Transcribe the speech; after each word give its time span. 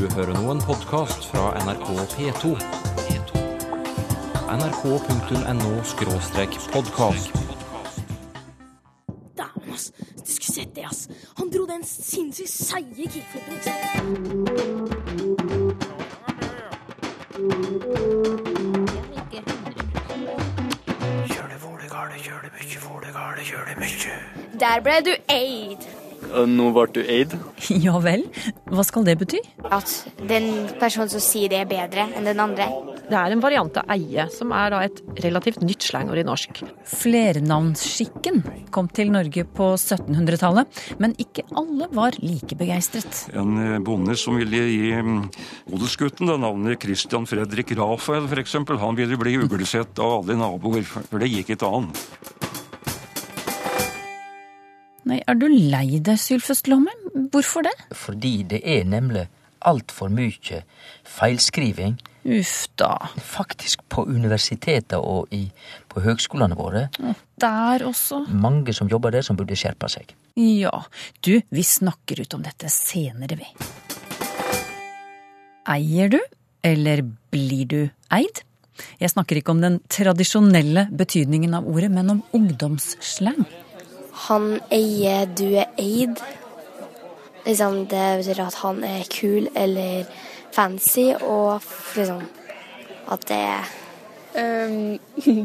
Du 0.00 0.06
hører 0.14 0.32
nå 0.32 0.48
en 0.48 0.60
podkast 0.64 1.26
fra 1.28 1.50
NRK 1.60 1.88
P2. 2.14 2.56
nrk.no-podkast. 4.48 7.28
Dæven, 9.36 9.68
ass. 9.74 9.92
Du 10.16 10.32
skulle 10.32 10.54
sett 10.54 10.72
det, 10.76 10.84
ass. 10.88 11.08
Han 11.36 11.50
dro 11.52 11.66
den 11.68 11.84
sinnssykt 11.84 12.48
seige 12.48 13.12
kickflipen, 13.12 13.52
ikke 13.52 13.64
sant? 13.68 13.76
Der 24.60 24.80
ble 24.80 25.00
du 25.04 25.12
eid. 25.28 25.76
Nå 26.30 26.70
ble 26.72 26.86
du 26.94 27.00
eid. 27.04 27.34
Ja 27.70 27.98
vel, 28.02 28.24
hva 28.70 28.84
skal 28.86 29.06
det 29.06 29.16
bety? 29.20 29.40
At 29.70 29.90
den 30.30 30.68
personen 30.80 31.10
som 31.10 31.22
sier 31.22 31.50
det 31.50 31.60
er 31.62 31.68
bedre 31.70 32.06
enn 32.14 32.28
den 32.28 32.40
andre. 32.42 32.68
Det 33.10 33.18
er 33.18 33.34
en 33.34 33.42
variant 33.42 33.80
av 33.80 33.90
eie, 33.90 34.26
som 34.30 34.52
er 34.54 34.70
da 34.70 34.82
et 34.86 35.00
relativt 35.24 35.64
nytt 35.64 35.82
slangord 35.88 36.20
i 36.20 36.24
norsk. 36.26 36.60
Flernavnsskikken 36.86 38.42
kom 38.70 38.90
til 38.94 39.10
Norge 39.10 39.44
på 39.56 39.72
1700-tallet, 39.74 40.82
men 41.02 41.16
ikke 41.18 41.46
alle 41.58 41.90
var 41.96 42.18
like 42.22 42.58
begeistret. 42.58 43.24
En 43.34 43.58
eh, 43.58 43.78
bonde 43.82 44.14
som 44.20 44.38
ville 44.38 44.62
gi 44.70 44.92
mm, 44.94 45.24
odelsgutten 45.74 46.30
da 46.30 46.38
navnet 46.40 46.78
Christian 46.82 47.26
Fredrik 47.26 47.74
Rafael 47.78 48.30
f.eks. 48.30 48.60
Han 48.70 48.98
ville 48.98 49.18
bli 49.18 49.34
uglesett 49.42 49.98
av 49.98 50.20
alle 50.20 50.38
naboer, 50.38 50.86
for 50.86 51.18
det 51.18 51.32
gikk 51.34 51.56
ikke 51.56 51.74
an. 51.80 51.90
Nei, 55.08 55.20
er 55.26 55.36
du 55.40 55.46
lei 55.48 55.98
deg, 55.98 56.18
Sylfest 56.20 56.68
Lomme? 56.68 56.92
Hvorfor 57.32 57.64
det? 57.64 57.72
Fordi 57.96 58.42
det 58.50 58.60
er 58.68 58.84
nemlig 58.88 59.26
altfor 59.66 60.10
mye 60.12 60.62
feilskriving. 61.08 61.98
Uff 62.30 62.66
da. 62.80 62.92
Faktisk 63.24 63.82
på 63.92 64.04
universiteter 64.08 65.00
og 65.00 65.32
i, 65.36 65.46
på 65.88 66.02
høgskolene 66.04 66.56
våre. 66.58 66.88
Der 67.40 67.84
også. 67.88 68.26
Mange 68.28 68.74
som 68.76 68.90
jobber 68.92 69.14
der, 69.14 69.24
som 69.24 69.38
burde 69.40 69.56
skjerpe 69.56 69.88
seg. 69.92 70.12
Ja, 70.36 70.82
du, 71.24 71.40
vi 71.48 71.64
snakker 71.64 72.20
ut 72.20 72.36
om 72.36 72.44
dette 72.44 72.68
senere, 72.72 73.40
vi. 73.40 73.48
Eier 75.70 76.12
du, 76.12 76.20
eller 76.66 77.02
blir 77.32 77.66
du 77.68 77.80
eid? 78.12 78.44
Jeg 79.00 79.12
snakker 79.12 79.40
ikke 79.40 79.52
om 79.52 79.60
den 79.60 79.80
tradisjonelle 79.92 80.86
betydningen 80.96 81.56
av 81.56 81.68
ordet, 81.68 81.90
men 81.92 82.16
om 82.16 82.22
ungdomsslang. 82.36 83.44
Han 84.26 84.60
eier, 84.72 85.26
du 85.26 85.46
er 85.54 85.70
eid. 85.80 86.20
Liksom, 87.46 87.86
det 87.90 88.08
betyr 88.20 88.42
at 88.44 88.58
han 88.60 88.82
er 88.84 89.06
kul 89.10 89.48
eller 89.56 90.04
fancy, 90.52 91.10
og 91.20 91.62
liksom 91.96 92.26
at 93.10 93.24
det 93.28 93.38
er 93.38 93.70
um, 94.36 94.98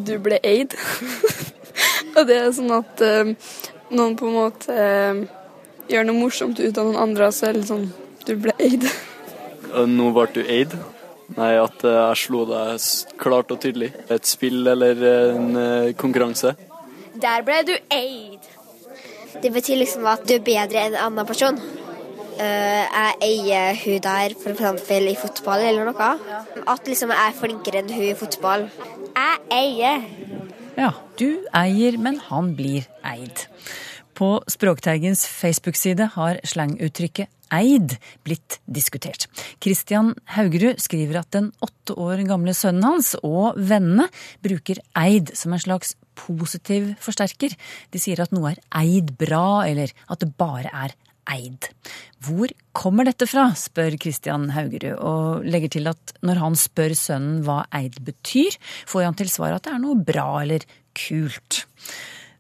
du 0.08 0.18
ble 0.22 0.40
eid. 0.44 0.76
og 2.18 2.28
det 2.28 2.40
er 2.42 2.52
sånn 2.56 2.74
at 2.76 3.06
um, 3.06 3.36
noen 3.96 4.18
på 4.20 4.28
en 4.30 4.38
måte 4.38 4.76
um, 4.76 5.24
gjør 5.90 6.10
noe 6.10 6.20
morsomt 6.20 6.60
ut 6.60 6.78
av 6.78 6.90
noen 6.90 7.02
andre, 7.08 7.32
så 7.32 7.50
er 7.50 7.56
det 7.56 7.64
litt 7.64 7.72
sånn 7.72 7.88
du 8.26 8.36
ble 8.42 8.54
eid. 8.60 8.86
Nå 9.90 10.12
ble 10.16 10.28
du 10.34 10.42
eid. 10.44 10.74
Nei, 11.36 11.56
at 11.58 11.84
eh, 11.86 11.96
jeg 11.96 12.22
slo 12.22 12.44
deg 12.50 12.84
klart 13.22 13.52
og 13.54 13.62
tydelig. 13.64 13.92
Et 14.14 14.30
spill 14.30 14.66
eller 14.70 15.02
en 15.10 15.58
eh, 15.58 15.94
konkurranse. 15.98 16.54
Der 17.22 17.46
ble 17.46 17.62
du 17.66 17.74
eid. 17.94 18.46
Det 19.44 19.52
betyr 19.54 19.82
liksom 19.82 20.06
at 20.10 20.24
du 20.28 20.36
er 20.38 20.46
bedre 20.46 20.86
enn 20.86 20.96
en 20.96 21.02
annen 21.08 21.28
person. 21.28 21.60
Eh, 22.36 22.84
jeg 22.84 23.16
eier 23.24 23.78
hun 23.80 24.02
der, 24.04 24.36
f.eks. 24.36 24.92
i 24.92 25.16
fotball 25.20 25.64
eller 25.64 25.88
noe. 25.88 26.10
At 26.68 26.88
liksom 26.90 27.14
jeg 27.14 27.32
er 27.32 27.38
flinkere 27.40 27.82
enn 27.84 27.94
hun 27.94 28.10
i 28.10 28.18
fotball. 28.20 28.68
Jeg 29.16 29.42
eier. 29.56 30.06
Ja, 30.76 30.92
du 31.20 31.30
eier, 31.56 31.98
men 32.02 32.20
han 32.28 32.54
blir 32.58 32.90
eid. 33.08 33.46
På 34.16 34.40
Språkteigens 34.48 35.26
Facebook-side 35.28 36.06
har 36.14 36.38
slanguttrykket 36.48 37.28
eid 37.54 37.98
blitt 38.26 38.60
diskutert. 38.66 39.28
Christian 39.62 40.14
Haugerud 40.38 40.80
skriver 40.82 41.20
at 41.20 41.34
den 41.36 41.52
åtte 41.64 41.98
år 42.00 42.24
gamle 42.30 42.56
sønnen 42.56 42.86
hans 42.88 43.14
og 43.22 43.60
vennene 43.60 44.08
bruker 44.46 44.80
eid 44.98 45.34
som 45.38 45.54
en 45.54 45.62
slags 45.62 45.94
positiv 46.16 46.94
forsterker. 47.04 47.54
De 47.92 48.02
sier 48.02 48.24
at 48.24 48.32
noe 48.36 48.54
er 48.54 48.64
eid 48.80 49.14
bra, 49.20 49.66
eller 49.68 49.92
at 50.08 50.24
det 50.24 50.32
bare 50.40 50.72
er 50.72 50.96
eid. 51.36 51.68
Hvor 52.24 52.52
kommer 52.76 53.08
dette 53.08 53.28
fra, 53.30 53.50
spør 53.58 53.98
Christian 54.02 54.52
Haugerud, 54.56 54.96
og 54.96 55.46
legger 55.46 55.76
til 55.76 55.92
at 55.92 56.16
når 56.26 56.42
han 56.42 56.60
spør 56.60 56.96
sønnen 56.98 57.42
hva 57.46 57.64
eid 57.76 58.00
betyr, 58.06 58.56
får 58.88 59.10
han 59.10 59.18
til 59.20 59.32
svar 59.34 59.58
at 59.58 59.68
det 59.68 59.76
er 59.76 59.84
noe 59.84 60.00
bra 60.08 60.30
eller 60.46 60.64
kult. 60.96 61.66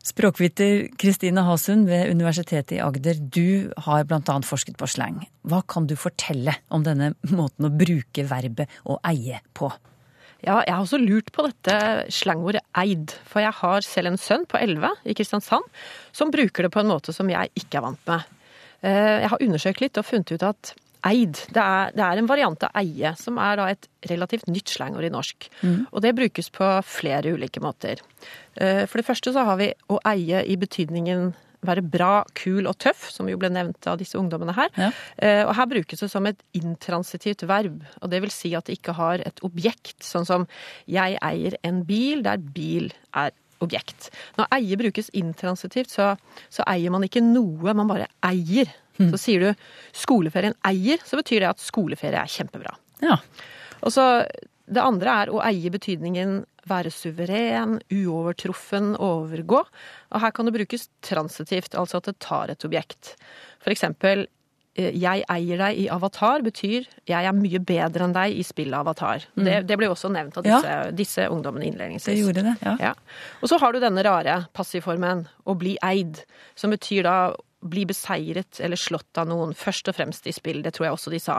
Språkviter 0.05 0.83
Kristine 1.01 1.41
Hasund 1.47 1.87
ved 1.89 2.11
Universitetet 2.13 2.75
i 2.77 2.81
Agder, 2.83 3.17
du 3.17 3.71
har 3.87 4.05
bl.a. 4.05 4.35
forsket 4.45 4.77
på 4.77 4.85
slang. 4.89 5.23
Hva 5.49 5.63
kan 5.65 5.87
du 5.89 5.95
fortelle 5.97 6.53
om 6.69 6.85
denne 6.85 7.13
måten 7.31 7.65
å 7.65 7.73
bruke 7.73 8.27
verbet 8.29 8.69
å 8.85 8.99
eie 9.09 9.39
på? 9.57 9.71
Ja, 10.45 10.59
jeg 10.61 10.75
har 10.75 10.83
også 10.83 10.99
lurt 11.01 11.31
på 11.33 11.47
dette 11.47 12.05
slangordet 12.13 12.61
eid, 12.77 13.15
for 13.25 13.41
jeg 13.41 13.57
har 13.63 13.85
selv 13.87 14.11
en 14.11 14.21
sønn 14.21 14.45
på 14.45 14.61
11 14.61 14.93
i 15.09 15.15
Kristiansand 15.17 15.65
som 16.13 16.33
bruker 16.33 16.67
det 16.67 16.73
på 16.75 16.83
en 16.83 16.91
måte 16.91 17.15
som 17.15 17.31
jeg 17.31 17.49
ikke 17.57 17.79
er 17.79 17.87
vant 17.87 18.09
med. 18.11 18.29
Eh, 18.85 19.25
Jeg 19.25 19.31
har 19.33 19.41
undersøkt 19.41 19.81
litt 19.81 19.97
og 19.97 20.05
funnet 20.05 20.35
ut 20.35 20.45
at 20.45 20.75
eid, 21.05 21.37
det 21.53 21.61
er, 21.61 21.91
det 21.95 22.03
er 22.05 22.17
en 22.21 22.27
variant 22.29 22.63
av 22.67 22.75
eie, 22.81 23.11
som 23.19 23.37
er 23.41 23.55
da 23.59 23.69
et 23.71 23.87
relativt 24.09 24.47
nytt 24.51 24.71
slangord 24.73 25.05
i 25.05 25.13
norsk. 25.13 25.49
Og 25.91 26.01
det 26.01 26.15
brukes 26.17 26.49
på 26.53 26.69
flere 26.85 27.33
ulike 27.37 27.61
måter. 27.63 28.01
Eh, 28.57 28.85
For 28.89 28.97
det 29.01 29.05
første 29.07 29.33
så 29.35 29.45
har 29.45 29.57
vi 29.61 29.71
å 29.93 29.99
eie 30.09 30.43
i 30.49 30.55
betydningen 30.57 31.33
være 31.65 31.81
bra, 31.81 32.19
kul 32.37 32.67
og 32.69 32.75
tøff, 32.77 33.07
som 33.09 33.25
jo 33.29 33.39
ble 33.41 33.49
nevnt 33.49 33.87
av 33.89 33.97
disse 33.97 34.17
ungdommene 34.19 34.53
her. 34.53 34.69
Ja. 34.77 34.89
Eh, 35.17 35.41
Og 35.47 35.55
her 35.57 35.65
brukes 35.71 35.99
det 36.03 36.11
som 36.11 36.25
et 36.29 36.43
intransitivt 36.53 37.41
verb, 37.49 37.79
og 38.01 38.11
det 38.11 38.19
vil 38.21 38.29
si 38.33 38.53
at 38.53 38.65
det 38.69 38.77
ikke 38.79 38.93
har 38.99 39.23
et 39.25 39.41
objekt, 39.41 40.03
sånn 40.05 40.25
som 40.29 40.45
jeg 40.85 41.17
eier 41.25 41.57
en 41.65 41.83
bil, 41.87 42.21
der 42.21 42.37
bil 42.37 42.91
er 43.17 43.31
objekt. 43.63 44.11
Når 44.37 44.49
eie 44.59 44.77
brukes 44.77 45.09
intransitivt, 45.15 45.89
så, 45.89 46.11
så 46.53 46.65
eier 46.69 46.91
man 46.93 47.05
ikke 47.07 47.23
noe, 47.23 47.73
man 47.73 47.87
bare 47.89 48.09
eier. 48.27 48.69
Så 48.97 49.17
sier 49.19 49.39
du 49.39 49.49
skoleferien 49.93 50.53
eier, 50.65 50.97
så 51.03 51.17
betyr 51.19 51.43
det 51.43 51.49
at 51.49 51.59
skoleferie 51.63 52.21
er 52.21 52.31
kjempebra. 52.31 52.75
Ja, 53.03 53.17
Og 53.83 53.91
så 53.91 54.25
Det 54.67 54.81
andre 54.81 55.11
er 55.21 55.29
å 55.29 55.41
eie 55.45 55.69
betydningen 55.69 56.39
være 56.65 56.89
suveren, 56.89 57.75
uovertruffen, 57.93 58.95
overgå. 58.97 59.59
Og 60.11 60.21
her 60.23 60.31
kan 60.33 60.47
det 60.47 60.55
brukes 60.55 60.87
transitivt, 61.05 61.75
altså 61.77 61.99
at 62.01 62.07
det 62.09 62.15
tar 62.23 62.49
et 62.49 62.65
objekt. 62.65 63.11
For 63.61 63.69
eksempel 63.69 64.25
eh, 64.75 64.89
jeg 64.97 65.21
eier 65.29 65.61
deg 65.61 65.77
i 65.83 65.87
Avatar 65.93 66.41
betyr 66.41 66.87
jeg 67.05 67.29
er 67.29 67.37
mye 67.37 67.61
bedre 67.61 68.07
enn 68.07 68.15
deg 68.17 68.33
i 68.39 68.43
spillet 68.47 68.73
Avatar. 68.79 69.27
Det, 69.37 69.61
det 69.69 69.77
ble 69.77 69.91
også 69.93 70.09
nevnt 70.09 70.37
av 70.41 70.49
Ja. 70.49 70.57
disse, 70.57 70.95
disse 71.03 71.27
ungdommene 71.29 71.69
innledningsvis. 71.69 72.15
det 72.15 72.23
gjorde 72.23 72.43
det. 72.49 72.55
Ja. 72.65 72.75
Ja. 72.89 72.93
Og 73.41 73.49
så 73.53 73.59
har 73.61 73.73
du 73.73 73.79
denne 73.83 74.01
rare 74.03 74.47
passivformen, 74.57 75.27
å 75.45 75.53
bli 75.61 75.77
eid, 75.85 76.23
som 76.57 76.73
betyr 76.73 77.03
da 77.05 77.17
bli 77.65 77.85
beseiret 77.89 78.59
eller 78.63 78.79
slått 78.79 79.17
av 79.17 79.29
noen, 79.29 79.53
først 79.57 79.89
og 79.89 79.97
fremst 79.97 80.27
i 80.27 80.33
spill. 80.35 80.61
Det 80.65 80.75
tror 80.75 80.89
jeg 80.89 80.97
også 80.97 81.13
de 81.13 81.21
sa. 81.21 81.37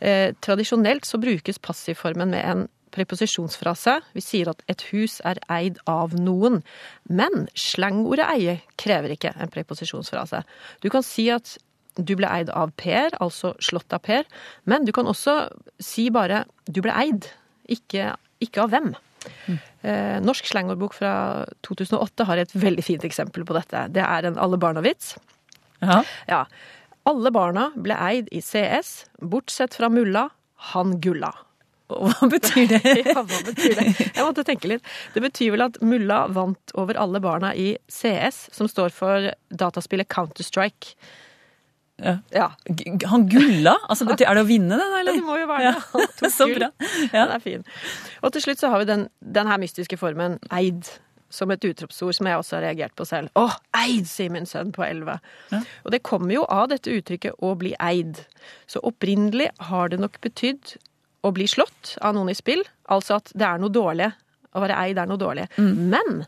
Eh, 0.00 0.32
tradisjonelt 0.44 1.06
så 1.06 1.20
brukes 1.22 1.60
passivformen 1.62 2.32
med 2.34 2.44
en 2.44 2.64
preposisjonsfrase. 2.94 3.98
Vi 4.14 4.22
sier 4.22 4.50
at 4.52 4.62
et 4.70 4.86
hus 4.92 5.18
er 5.26 5.40
eid 5.52 5.80
av 5.90 6.14
noen. 6.18 6.62
Men 7.10 7.48
slangordet 7.58 8.26
eie 8.36 8.58
krever 8.80 9.14
ikke 9.14 9.34
en 9.34 9.52
preposisjonsfrase. 9.52 10.44
Du 10.82 10.90
kan 10.94 11.06
si 11.06 11.28
at 11.34 11.56
du 11.94 12.16
ble 12.18 12.26
eid 12.26 12.50
av 12.50 12.72
Per, 12.78 13.14
altså 13.22 13.54
slått 13.62 13.94
av 13.94 14.02
Per, 14.06 14.26
men 14.66 14.86
du 14.86 14.92
kan 14.94 15.06
også 15.06 15.44
si 15.82 16.08
bare 16.14 16.42
du 16.66 16.82
ble 16.82 16.94
eid, 17.04 17.28
ikke, 17.70 18.14
ikke 18.42 18.64
av 18.64 18.72
hvem. 18.74 18.94
Eh, 19.84 20.20
Norsk 20.24 20.46
slangordbok 20.48 20.94
fra 20.96 21.12
2008 21.66 22.24
har 22.28 22.40
et 22.40 22.54
veldig 22.56 22.84
fint 22.86 23.04
eksempel 23.04 23.44
på 23.44 23.56
dette. 23.56 23.86
Det 23.92 24.04
er 24.04 24.30
en 24.30 24.38
Alle 24.40 24.58
barna-vits. 24.60 25.14
Ja. 25.84 26.02
Ja. 26.30 26.44
Alle 27.04 27.30
barna 27.34 27.68
ble 27.76 27.96
eid 28.00 28.30
i 28.32 28.40
CS, 28.40 29.04
bortsett 29.20 29.76
fra 29.76 29.90
mulla, 29.92 30.30
han 30.72 30.96
gulla. 31.04 31.34
Hva 31.92 32.28
betyr 32.32 32.70
det? 32.70 32.80
Ja, 33.04 33.20
hva 33.20 33.40
betyr 33.44 33.74
det? 33.76 33.88
Jeg 34.16 34.24
måtte 34.24 34.44
tenke 34.46 34.70
litt. 34.70 34.86
Det 35.12 35.20
betyr 35.20 35.52
vel 35.52 35.66
at 35.66 35.76
mulla 35.84 36.24
vant 36.32 36.72
over 36.80 36.96
alle 37.00 37.20
barna 37.20 37.52
i 37.52 37.74
CS, 37.92 38.46
som 38.56 38.70
står 38.70 38.94
for 38.96 39.28
dataspillet 39.52 40.08
Counter-Strike. 40.08 40.96
Ja. 42.02 42.16
Ja. 42.34 42.48
Han 43.12 43.28
gulla? 43.30 43.76
Altså, 43.88 44.04
er 44.10 44.18
det 44.18 44.42
å 44.42 44.48
vinne, 44.48 44.76
det 44.80 44.86
Eller? 45.00 45.14
Ja, 45.14 45.20
det 45.20 45.26
må 45.26 45.36
jo 45.38 45.46
være 45.50 45.70
det. 45.70 45.82
Han 45.92 46.06
tok 46.18 46.32
Så 46.38 46.48
gull. 46.50 46.58
bra. 46.64 46.70
Ja, 47.12 47.24
den 47.26 47.34
er 47.36 47.42
fin. 47.44 47.64
Og 48.22 48.32
til 48.34 48.42
slutt 48.46 48.62
så 48.62 48.70
har 48.72 48.82
vi 48.82 48.88
den, 48.90 49.08
den 49.20 49.50
her 49.50 49.60
mystiske 49.62 49.98
formen 50.00 50.38
eid, 50.54 50.88
som 51.34 51.50
et 51.50 51.64
utropsord 51.66 52.14
som 52.14 52.28
jeg 52.30 52.38
også 52.38 52.56
har 52.58 52.64
reagert 52.68 52.94
på 52.98 53.06
selv. 53.08 53.30
Å, 53.38 53.48
eid, 53.80 54.06
sier 54.06 54.30
min 54.30 54.46
sønn 54.46 54.70
på 54.74 54.84
elleve. 54.86 55.16
Og 55.82 55.90
det 55.94 56.02
kommer 56.06 56.34
jo 56.36 56.44
av 56.46 56.68
dette 56.70 56.92
uttrykket 56.94 57.40
å 57.42 57.54
bli 57.58 57.72
eid. 57.82 58.20
Så 58.70 58.82
opprinnelig 58.86 59.48
har 59.70 59.90
det 59.90 59.98
nok 60.02 60.20
betydd 60.22 60.76
å 61.26 61.32
bli 61.34 61.46
slått 61.50 61.96
av 62.04 62.14
noen 62.14 62.30
i 62.30 62.36
spill. 62.38 62.62
Altså 62.92 63.16
at 63.18 63.32
det 63.34 63.46
er 63.48 63.58
noe 63.62 63.72
dårlig. 63.74 64.12
Å 64.54 64.62
være 64.62 64.76
eid 64.84 65.00
er 65.02 65.10
noe 65.10 65.18
dårlig. 65.18 65.48
Men 65.58 66.22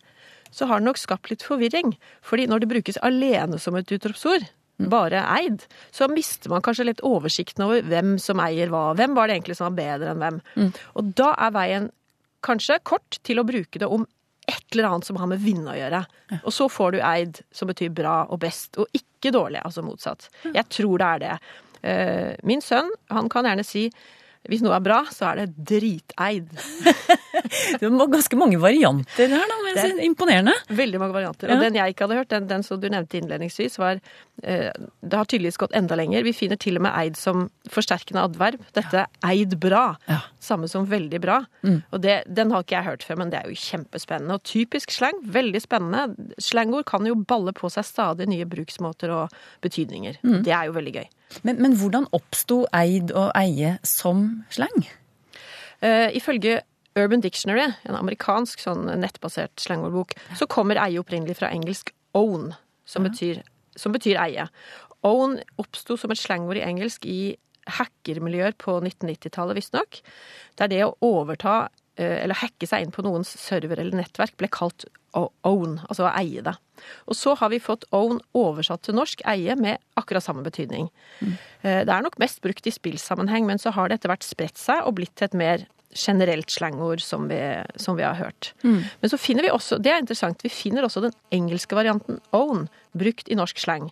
så 0.50 0.66
har 0.66 0.80
det 0.82 0.88
nok 0.88 0.98
skapt 0.98 1.30
litt 1.30 1.44
forvirring. 1.46 1.94
Fordi 2.26 2.48
når 2.50 2.64
det 2.64 2.70
brukes 2.74 2.98
alene 3.06 3.60
som 3.62 3.78
et 3.78 3.92
utropsord, 3.94 4.46
bare 4.78 5.22
eid, 5.38 5.62
så 5.90 6.08
mister 6.12 6.50
man 6.52 6.62
kanskje 6.62 6.84
litt 6.90 7.00
oversikten 7.06 7.64
over 7.64 7.80
hvem 7.88 8.16
som 8.20 8.40
eier 8.44 8.68
hva. 8.68 8.90
Hvem 8.98 9.14
var 9.16 9.26
det 9.30 9.38
egentlig 9.38 9.56
som 9.56 9.70
var 9.70 9.78
bedre 9.78 10.10
enn 10.12 10.20
hvem? 10.20 10.40
Og 11.00 11.14
da 11.16 11.30
er 11.46 11.54
veien 11.56 11.86
kanskje 12.44 12.76
kort 12.84 13.18
til 13.24 13.40
å 13.40 13.46
bruke 13.48 13.80
det 13.80 13.88
om 13.88 14.04
et 14.46 14.62
eller 14.76 14.86
annet 14.90 15.08
som 15.08 15.16
har 15.18 15.26
med 15.26 15.40
vinne 15.42 15.72
å 15.72 15.78
gjøre. 15.78 16.02
Og 16.44 16.52
så 16.54 16.68
får 16.70 16.92
du 16.92 16.98
eid, 17.02 17.40
som 17.50 17.66
betyr 17.72 17.88
bra 17.96 18.18
og 18.30 18.38
best, 18.44 18.76
og 18.78 18.86
ikke 18.94 19.32
dårlig, 19.34 19.62
altså 19.64 19.82
motsatt. 19.82 20.28
Jeg 20.54 20.68
tror 20.70 20.98
det 21.02 21.06
er 21.08 21.24
det. 21.24 21.32
Eh, 21.82 22.36
Min 22.46 22.62
sønn, 22.62 22.92
han 23.10 23.28
kan 23.32 23.48
gjerne 23.48 23.64
si 23.66 23.88
hvis 24.50 24.62
noe 24.64 24.76
er 24.76 24.84
bra, 24.84 25.00
så 25.12 25.30
er 25.30 25.42
det 25.44 25.66
driteid. 25.72 26.52
Det 27.80 27.88
var 27.92 28.08
ganske 28.10 28.36
mange 28.38 28.58
varianter 28.58 29.30
her, 29.30 29.44
da. 29.50 29.56
Men 29.64 29.76
så 29.78 30.04
imponerende. 30.04 30.54
Veldig 30.72 31.00
mange 31.00 31.14
varianter. 31.14 31.50
Ja. 31.50 31.56
Og 31.56 31.64
den 31.64 31.76
jeg 31.78 31.92
ikke 31.92 32.06
hadde 32.06 32.18
hørt, 32.20 32.30
den, 32.32 32.46
den 32.50 32.64
som 32.66 32.80
du 32.80 32.86
nevnte 32.90 33.18
innledningsvis, 33.20 33.76
var 33.78 34.00
eh, 34.42 34.70
Det 34.72 35.18
har 35.20 35.28
tydeligvis 35.28 35.60
gått 35.60 35.76
enda 35.76 35.98
lenger. 35.98 36.24
Vi 36.26 36.32
finner 36.36 36.58
til 36.60 36.80
og 36.80 36.86
med 36.86 36.96
eid 36.96 37.18
som 37.20 37.46
forsterkende 37.72 38.24
adverb. 38.24 38.64
Dette 38.76 39.04
er 39.04 39.28
eid 39.30 39.58
bra. 39.62 39.84
Ja. 40.10 40.22
Samme 40.42 40.70
som 40.70 40.88
veldig 40.90 41.20
bra. 41.22 41.42
Og 41.66 42.00
det, 42.02 42.22
den 42.26 42.54
har 42.54 42.64
ikke 42.64 42.78
jeg 42.78 42.88
hørt 42.88 43.06
før, 43.06 43.20
men 43.22 43.34
det 43.34 43.42
er 43.42 43.52
jo 43.52 43.60
kjempespennende. 43.66 44.38
Og 44.38 44.46
typisk 44.46 44.94
slang. 44.94 45.20
Veldig 45.36 45.62
spennende. 45.62 46.32
Slangord 46.42 46.88
kan 46.88 47.06
jo 47.06 47.18
balle 47.28 47.54
på 47.56 47.70
seg 47.72 47.86
stadig 47.86 48.28
nye 48.32 48.48
bruksmåter 48.48 49.12
og 49.14 49.36
betydninger. 49.66 50.22
Det 50.46 50.54
er 50.54 50.70
jo 50.70 50.76
veldig 50.78 50.96
gøy. 51.00 51.06
Men, 51.42 51.60
men 51.62 51.74
hvordan 51.78 52.08
oppsto 52.16 52.64
eid 52.76 53.12
og 53.12 53.32
eie 53.38 53.76
som 53.86 54.44
slang? 54.54 54.86
Uh, 55.82 56.08
ifølge 56.16 56.60
Urban 56.96 57.20
Dictionary, 57.20 57.68
en 57.84 57.98
amerikansk 57.98 58.62
sånn 58.62 58.86
nettbasert 59.02 59.60
slangordbok, 59.60 60.14
så 60.38 60.48
kommer 60.48 60.80
eie 60.80 61.00
opprinnelig 61.02 61.36
fra 61.40 61.50
engelsk 61.52 61.92
own, 62.16 62.54
som, 62.88 63.04
betyr, 63.04 63.42
som 63.76 63.92
betyr 63.92 64.16
eie. 64.22 64.46
Own 65.04 65.36
oppsto 65.60 65.98
som 66.00 66.14
et 66.14 66.20
slangord 66.20 66.56
i 66.56 66.64
engelsk 66.64 67.04
i 67.04 67.36
hackermiljøer 67.76 68.56
på 68.62 68.78
1990-tallet, 68.80 69.58
visstnok. 69.58 70.00
Der 70.56 70.70
det 70.72 70.84
å 70.86 70.94
overta 71.04 71.66
eh, 71.98 72.22
eller 72.22 72.38
hacke 72.40 72.68
seg 72.68 72.86
inn 72.86 72.94
på 72.94 73.04
noens 73.04 73.34
server 73.40 73.82
eller 73.82 73.98
nettverk 74.00 74.38
ble 74.40 74.48
kalt 74.52 74.86
own, 75.16 75.78
altså 75.88 76.06
å 76.06 76.12
eie 76.18 76.42
det. 76.44 76.54
Og 77.08 77.16
så 77.16 77.34
har 77.40 77.50
vi 77.52 77.62
fått 77.62 77.86
own 77.96 78.20
oversatt 78.36 78.84
til 78.86 78.96
norsk, 78.98 79.22
eie, 79.28 79.56
med 79.58 79.80
akkurat 79.96 80.24
samme 80.24 80.44
betydning. 80.46 80.90
Mm. 81.20 81.32
Det 81.62 81.92
er 81.92 82.04
nok 82.04 82.18
mest 82.22 82.42
brukt 82.44 82.68
i 82.68 82.74
spillsammenheng, 82.74 83.48
men 83.48 83.60
så 83.62 83.72
har 83.74 83.88
det 83.88 84.00
etter 84.00 84.12
hvert 84.12 84.26
spredt 84.26 84.60
seg 84.60 84.84
og 84.84 84.98
blitt 85.00 85.24
et 85.24 85.36
mer 85.36 85.64
generelt 85.96 86.52
slangord 86.52 87.00
som 87.00 87.28
vi, 87.30 87.38
som 87.80 87.96
vi 87.96 88.04
har 88.04 88.18
hørt. 88.18 88.52
Men 88.62 89.12
så 89.12 89.18
finner 89.20 89.46
vi 89.46 89.52
også, 89.54 89.78
det 89.80 89.94
er 89.94 90.02
interessant, 90.02 90.44
vi 90.44 90.52
finner 90.52 90.84
også 90.84 91.06
den 91.06 91.14
engelske 91.32 91.78
varianten 91.78 92.20
own 92.36 92.66
brukt 92.92 93.30
i 93.32 93.38
norsk 93.38 93.62
slang. 93.62 93.88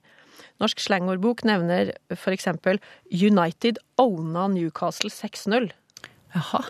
Norsk 0.63 0.83
slangordbok 0.85 1.43
nevner 1.49 1.95
eksempel 2.35 2.79
United 3.11 3.81
owna 3.99 4.47
Newcastle 4.53 5.11
6-0. 5.11 5.71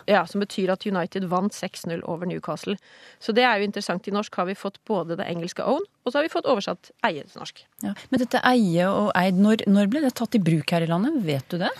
Ja, 0.07 0.25
Som 0.29 0.43
betyr 0.43 0.71
at 0.73 0.85
United 0.85 1.25
vant 1.31 1.53
6-0 1.55 2.03
over 2.03 2.29
Newcastle. 2.29 2.77
Så 3.19 3.33
det 3.35 3.45
er 3.47 3.59
jo 3.59 3.69
interessant. 3.69 4.07
I 4.07 4.13
norsk 4.13 4.35
har 4.37 4.45
vi 4.49 4.57
fått 4.57 4.77
både 4.85 5.17
det 5.17 5.25
engelske 5.25 5.65
own, 5.65 5.83
og 6.05 6.11
så 6.11 6.19
har 6.19 6.27
vi 6.27 6.33
fått 6.33 6.49
oversatt 6.49 6.91
eie 7.07 7.23
til 7.25 7.41
norsk. 7.41 7.65
Ja. 7.85 7.95
Men 8.11 8.21
dette 8.21 8.43
eie 8.45 8.87
og 8.89 9.11
eid, 9.17 9.41
når, 9.41 9.65
når 9.71 9.91
ble 9.91 10.05
det 10.05 10.15
tatt 10.19 10.37
i 10.37 10.43
bruk 10.43 10.75
her 10.75 10.85
i 10.85 10.89
landet? 10.91 11.17
Vet 11.25 11.49
du 11.49 11.59
det? 11.65 11.73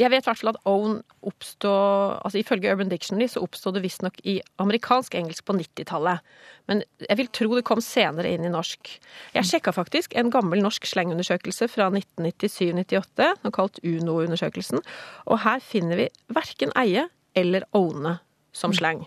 Jeg 0.00 0.08
vet 0.08 0.24
i 0.24 0.28
hvert 0.30 0.40
fall 0.40 0.52
at 0.54 0.60
own 0.64 0.94
oppstod 1.28 2.14
altså 2.24 2.38
Ifølge 2.40 2.70
Urban 2.72 2.88
Dictionary 2.88 3.26
så 3.28 3.42
oppstod 3.44 3.74
det 3.76 3.82
visstnok 3.84 4.22
i 4.24 4.38
amerikansk 4.62 5.14
engelsk 5.18 5.44
på 5.44 5.52
90-tallet. 5.58 6.22
Men 6.70 6.80
jeg 7.04 7.18
vil 7.20 7.28
tro 7.36 7.50
det 7.58 7.64
kom 7.68 7.82
senere 7.84 8.30
inn 8.32 8.46
i 8.48 8.52
norsk. 8.52 8.88
Jeg 9.34 9.48
sjekka 9.50 9.74
faktisk 9.76 10.16
en 10.16 10.30
gammel 10.32 10.62
norsk 10.64 10.86
slengundersøkelse 10.88 11.68
fra 11.68 11.90
1997-98, 11.92 13.50
kalt 13.52 13.80
UNO-undersøkelsen, 13.84 14.80
og 15.28 15.42
her 15.44 15.60
finner 15.60 16.00
vi 16.00 16.08
verken 16.32 16.72
eie 16.80 17.08
eller 17.36 17.66
owne 17.76 18.16
som 18.56 18.72
slang. 18.72 19.04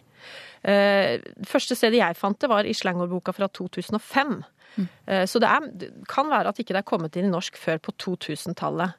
Eh, 0.62 1.18
Det 1.22 1.50
første 1.50 1.76
stedet 1.78 1.98
jeg 1.98 2.18
fant 2.18 2.40
det, 2.42 2.50
var 2.50 2.66
i 2.66 2.74
slangordboka 2.74 3.34
fra 3.34 3.48
2005. 3.48 4.44
Eh, 5.08 5.26
Så 5.26 5.40
det, 5.40 5.50
er, 5.50 5.90
kan 6.10 6.30
være 6.30 6.50
at 6.50 6.60
ikke 6.60 6.74
det 6.74 6.82
er 6.84 6.90
kommet 6.94 7.16
inn 7.16 7.26
i 7.26 7.34
norsk 7.34 7.58
før 7.58 7.78
på 7.82 7.92
2000-tallet. 7.98 8.94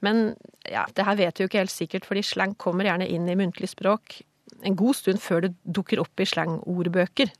Men 0.00 0.36
ja, 0.70 0.84
det 0.94 1.04
her 1.04 1.16
vet 1.16 1.38
vi 1.38 1.44
jo 1.44 1.48
ikke 1.50 1.62
helt 1.64 1.74
sikkert, 1.74 2.04
fordi 2.06 2.22
slang 2.22 2.54
kommer 2.56 2.84
gjerne 2.84 3.08
inn 3.08 3.28
i 3.28 3.34
muntlig 3.38 3.68
språk 3.72 4.20
en 4.66 4.74
god 4.74 4.96
stund 4.96 5.20
før 5.22 5.44
det 5.44 5.52
dukker 5.64 6.00
opp 6.02 6.18
i 6.18 6.26
slangordbøker. 6.26 7.30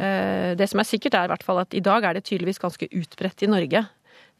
Eh, 0.00 0.54
Det 0.56 0.68
som 0.70 0.80
er 0.80 0.88
sikkert, 0.88 1.14
er 1.14 1.24
i 1.24 1.32
hvert 1.32 1.42
fall 1.44 1.58
at 1.60 1.74
i 1.74 1.80
dag 1.84 2.04
er 2.04 2.14
det 2.14 2.24
tydeligvis 2.24 2.60
ganske 2.62 2.88
utbredt 2.88 3.42
i 3.42 3.50
Norge. 3.50 3.82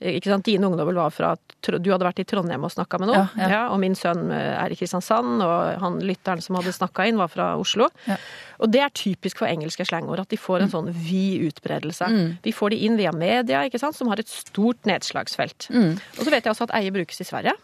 Ikke 0.01 0.31
sant? 0.33 0.47
Dine 0.49 0.65
ungdommer 0.65 0.97
var 0.97 1.13
fra 1.13 1.35
Du 1.61 1.91
hadde 1.93 2.07
vært 2.07 2.23
i 2.23 2.25
Trondheim 2.25 2.65
og 2.65 2.73
snakka 2.73 3.01
med 3.03 3.11
noen. 3.11 3.27
Ja, 3.37 3.49
ja. 3.53 3.61
og 3.69 3.81
min 3.83 3.97
sønn 3.99 4.31
eh, 4.33 4.55
er 4.57 4.73
i 4.73 4.79
Kristiansand, 4.79 5.43
og 5.45 5.83
han 5.83 5.99
lytteren 6.01 6.41
som 6.41 6.57
hadde 6.57 6.73
snakka 6.73 7.05
inn, 7.11 7.21
var 7.21 7.29
fra 7.29 7.51
Oslo. 7.61 7.91
Ja. 8.09 8.17
Og 8.65 8.73
det 8.73 8.81
er 8.85 8.95
typisk 8.97 9.43
for 9.43 9.51
engelske 9.51 9.85
slangord, 9.85 10.23
at 10.25 10.33
de 10.33 10.41
får 10.41 10.65
en 10.65 10.73
sånn 10.73 10.89
vid 10.97 11.51
utbredelse. 11.51 12.09
Vi 12.45 12.53
får 12.57 12.73
de 12.73 12.83
inn 12.89 12.97
via 13.01 13.13
media, 13.13 13.65
ikke 13.69 13.81
sant, 13.83 13.97
som 13.97 14.09
har 14.13 14.21
et 14.21 14.33
stort 14.33 14.89
nedslagsfelt. 14.89 15.69
Og 15.73 16.23
så 16.25 16.31
vet 16.33 16.45
jeg 16.45 16.55
også 16.55 16.71
at 16.71 16.79
eie 16.81 16.95
brukes 16.95 17.21
i 17.21 17.29
Sverige. 17.29 17.57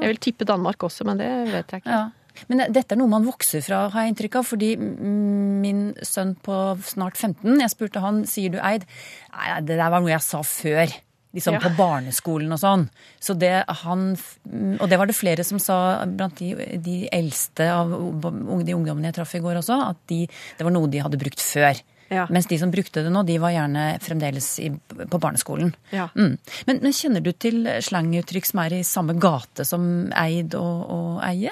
Jeg 0.00 0.10
vil 0.10 0.22
tippe 0.22 0.46
Danmark 0.46 0.82
også, 0.86 1.06
men 1.06 1.18
det 1.18 1.30
vet 1.52 1.74
jeg 1.74 1.84
ikke. 1.84 1.98
Ja. 1.98 2.04
Men 2.50 2.64
dette 2.74 2.96
er 2.96 2.98
noe 2.98 3.10
man 3.10 3.26
vokser 3.26 3.62
fra, 3.62 3.84
har 3.94 4.04
jeg 4.04 4.14
inntrykk 4.14 4.40
av. 4.40 4.48
Fordi 4.48 4.70
mm, 4.80 5.60
min 5.62 5.82
sønn 6.02 6.34
på 6.44 6.60
snart 6.82 7.18
15, 7.18 7.60
jeg 7.62 7.72
spurte 7.72 8.02
han 8.02 8.24
sier 8.28 8.54
du 8.54 8.58
eid. 8.58 8.86
Nei, 9.34 9.50
det 9.62 9.78
der 9.78 9.92
var 9.92 10.02
noe 10.02 10.12
jeg 10.12 10.24
sa 10.26 10.42
før. 10.46 10.94
Liksom 11.34 11.56
Ja. 11.56 11.60
på 11.60 11.72
barneskolen 11.74 12.52
og 12.54 12.60
sånn. 12.62 12.84
Så 13.18 13.34
det 13.34 13.64
han 13.82 14.16
mm, 14.16 14.76
Og 14.80 14.88
det 14.88 14.98
var 15.00 15.10
det 15.10 15.16
flere 15.18 15.44
som 15.44 15.58
sa 15.58 16.04
blant 16.06 16.38
de, 16.38 16.52
de 16.78 17.08
eldste 17.10 17.66
av 17.74 17.90
de 17.90 18.76
ungdommene 18.76 19.10
jeg 19.10 19.16
traff 19.18 19.34
i 19.34 19.42
går 19.42 19.58
også, 19.58 19.80
at 19.90 19.98
de, 20.06 20.20
det 20.58 20.64
var 20.66 20.70
noe 20.74 20.90
de 20.90 21.02
hadde 21.02 21.18
brukt 21.18 21.42
før. 21.42 21.80
Ja. 22.12 22.26
Mens 22.30 22.46
de 22.46 22.58
som 22.60 22.70
brukte 22.70 23.02
det 23.02 23.10
nå, 23.10 23.24
de 23.26 23.38
var 23.42 23.50
gjerne 23.54 23.84
fremdeles 24.04 24.48
i, 24.62 24.68
på 24.70 25.18
barneskolen. 25.18 25.72
Ja. 25.90 26.08
Mm. 26.14 26.36
Men, 26.68 26.80
men 26.84 26.94
kjenner 26.94 27.24
du 27.24 27.32
til 27.32 27.64
slanguttrykk 27.82 28.46
som 28.46 28.60
er 28.62 28.76
i 28.78 28.82
samme 28.86 29.16
gate 29.18 29.66
som 29.66 30.12
eid 30.14 30.54
og, 30.58 30.84
og 30.94 31.22
eie? 31.26 31.50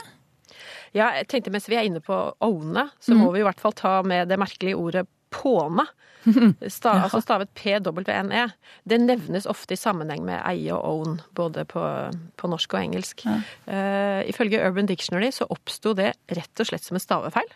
Ja, 0.92 1.08
jeg 1.16 1.26
tenkte 1.32 1.50
mens 1.54 1.66
vi 1.72 1.78
er 1.80 1.88
inne 1.88 2.02
på 2.04 2.14
owne, 2.44 2.90
så 3.00 3.16
må 3.16 3.30
vi 3.32 3.40
i 3.40 3.46
hvert 3.46 3.60
fall 3.62 3.72
ta 3.72 4.02
med 4.04 4.28
det 4.28 4.36
merkelige 4.38 4.76
ordet 4.76 5.06
påne. 5.32 5.86
Sta, 6.76 6.94
altså 7.04 7.20
stavet 7.22 7.50
p-w-n-e. 7.58 8.44
Det 8.88 8.98
nevnes 9.02 9.48
ofte 9.50 9.76
i 9.76 9.80
sammenheng 9.80 10.24
med 10.26 10.40
eie 10.46 10.74
og 10.74 10.84
own, 10.86 11.18
både 11.38 11.66
på, 11.68 11.82
på 12.38 12.50
norsk 12.52 12.76
og 12.76 12.80
engelsk. 12.82 13.24
Eh, 13.26 14.22
ifølge 14.30 14.62
Urban 14.62 14.90
Dictionary 14.90 15.32
så 15.34 15.48
oppsto 15.52 15.96
det 15.98 16.12
rett 16.32 16.62
og 16.62 16.70
slett 16.70 16.86
som 16.86 16.98
en 16.98 17.04
stavefeil. 17.04 17.50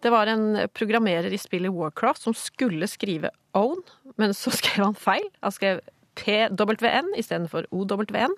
Det 0.00 0.12
var 0.12 0.30
en 0.32 0.68
programmerer 0.72 1.32
i 1.32 1.40
spillet 1.40 1.72
Warcraft 1.72 2.24
som 2.24 2.36
skulle 2.36 2.88
skrive 2.88 3.32
own, 3.56 3.82
men 4.20 4.34
så 4.36 4.52
skrev 4.58 4.84
han 4.84 4.98
feil. 4.98 5.26
Han 5.44 5.56
skrev 5.56 5.82
PWN 6.20 7.14
istedenfor 7.20 7.68
OWN. 7.70 8.34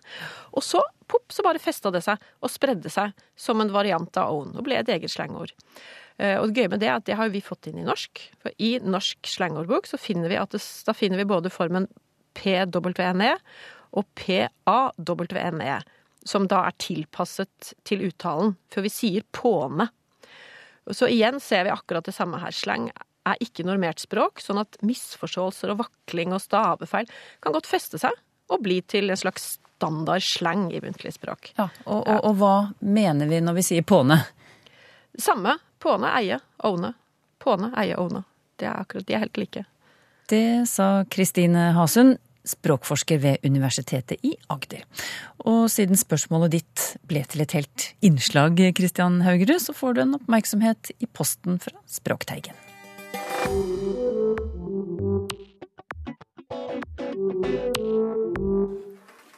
Og 0.52 0.64
så, 0.66 0.82
popp, 1.10 1.32
så 1.32 1.44
bare 1.46 1.62
festa 1.62 1.90
det 1.94 2.04
seg 2.04 2.20
og 2.42 2.52
spredde 2.52 2.92
seg 2.92 3.14
som 3.38 3.62
en 3.62 3.72
variant 3.74 4.20
av 4.20 4.34
own 4.34 4.54
og 4.56 4.66
ble 4.66 4.78
et 4.78 4.92
eget 4.92 5.12
slangord. 5.12 5.54
Eh, 6.18 6.38
Og 6.40 6.48
det 6.50 6.62
gøye 6.62 6.72
med 6.72 6.80
det 6.82 6.88
er 6.88 6.96
at 7.00 7.06
det 7.08 7.16
har 7.18 7.32
vi 7.32 7.40
fått 7.44 7.68
inn 7.70 7.78
i 7.82 7.86
norsk. 7.86 8.20
For 8.42 8.52
i 8.58 8.78
norsk 8.82 9.26
slangordbok 9.26 9.86
så 9.90 10.00
finner 10.00 10.28
vi 10.32 10.40
at 10.40 10.50
det, 10.54 10.62
da 10.86 10.94
finner 10.96 11.20
vi 11.22 11.28
både 11.28 11.52
formen 11.52 11.88
PWNE 12.34 13.36
og 13.92 14.06
PAWNE, 14.16 15.82
som 16.24 16.46
da 16.48 16.62
er 16.68 16.76
tilpasset 16.80 17.72
til 17.84 18.06
uttalen. 18.08 18.54
For 18.72 18.84
vi 18.84 18.92
sier 18.92 19.26
påne. 19.36 19.88
Så 20.90 21.08
igjen 21.10 21.38
ser 21.42 21.66
vi 21.66 21.74
akkurat 21.74 22.06
det 22.06 22.14
samme 22.16 22.40
her. 22.42 22.54
Slang 22.54 22.88
er 23.28 23.38
ikke 23.42 23.66
normert 23.66 24.00
språk, 24.02 24.40
sånn 24.42 24.62
at 24.62 24.78
misforståelser 24.82 25.74
og 25.74 25.82
vakling 25.84 26.32
og 26.34 26.42
stavefeil 26.42 27.10
kan 27.42 27.54
godt 27.54 27.68
feste 27.70 28.00
seg 28.02 28.16
og 28.52 28.64
bli 28.64 28.80
til 28.82 29.12
en 29.12 29.20
slags 29.20 29.58
standard 29.62 30.22
slang 30.26 30.68
i 30.74 30.80
muntlig 30.82 31.14
språk. 31.14 31.52
Ja, 31.58 31.68
og, 31.84 32.02
og, 32.06 32.18
og 32.28 32.34
hva 32.40 32.54
mener 32.82 33.30
vi 33.30 33.38
når 33.42 33.56
vi 33.60 33.64
sier 33.66 33.86
påne? 33.86 34.18
Samme. 35.18 35.56
Påne, 35.82 36.10
eie, 36.14 36.38
one. 36.62 36.92
Påne, 37.42 37.72
eie, 37.76 37.96
one. 37.98 38.22
Det 38.60 38.68
er 38.70 38.76
akkurat, 38.84 39.06
De 39.06 39.16
er 39.16 39.24
helt 39.24 39.40
like. 39.40 39.64
Det 40.30 40.68
sa 40.70 41.02
Kristine 41.10 41.72
Hasund, 41.74 42.20
språkforsker 42.46 43.18
ved 43.22 43.46
Universitetet 43.46 44.22
i 44.26 44.32
Agder. 44.50 44.82
Og 45.46 45.66
siden 45.70 45.98
spørsmålet 45.98 46.54
ditt 46.56 46.86
ble 47.10 47.22
til 47.26 47.44
et 47.44 47.54
helt 47.58 47.88
innslag, 48.02 48.58
Kristian 48.78 49.20
Haugerud, 49.26 49.58
så 49.62 49.74
får 49.74 49.94
du 49.98 50.04
en 50.06 50.18
oppmerksomhet 50.18 50.94
i 50.98 51.10
posten 51.10 51.58
fra 51.62 51.74
Språkteigen. 51.86 52.54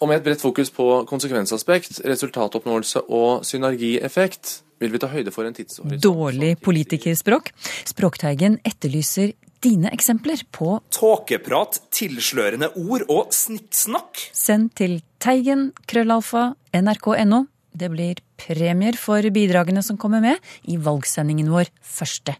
Og 0.05 0.11
med 0.11 0.21
et 0.21 0.25
bredt 0.27 0.43
fokus 0.45 0.69
på 0.69 0.85
konsekvensaspekt, 1.09 2.03
resultatoppnåelse 2.05 3.07
og 3.09 3.47
synergieffekt, 3.49 4.51
vil 4.83 4.93
vi 4.93 5.01
ta 5.01 5.09
høyde 5.09 5.33
for 5.33 5.49
en 5.49 5.57
tidshorisont 5.57 6.03
Dårlig 6.05 6.51
politikerspråk. 6.61 7.49
Språkteigen 7.89 8.59
etterlyser 8.69 9.33
dine 9.65 9.89
eksempler 9.97 10.43
på 10.53 10.75
Tåkeprat, 10.93 11.81
tilslørende 11.95 12.69
ord 12.85 13.07
og 13.09 13.33
snikksnakk. 13.33 14.27
Send 14.37 14.75
til 14.77 14.99
teigen 15.25 15.71
krøllalfa 15.89 16.51
nrk.no. 16.77 17.47
Det 17.73 17.89
blir 17.91 18.21
premier 18.37 19.01
for 19.01 19.25
bidragene 19.35 19.81
som 19.83 19.97
kommer 19.97 20.21
med 20.21 20.53
i 20.69 20.77
valgsendingen 20.77 21.49
vår 21.55 21.73
1. 21.73 22.37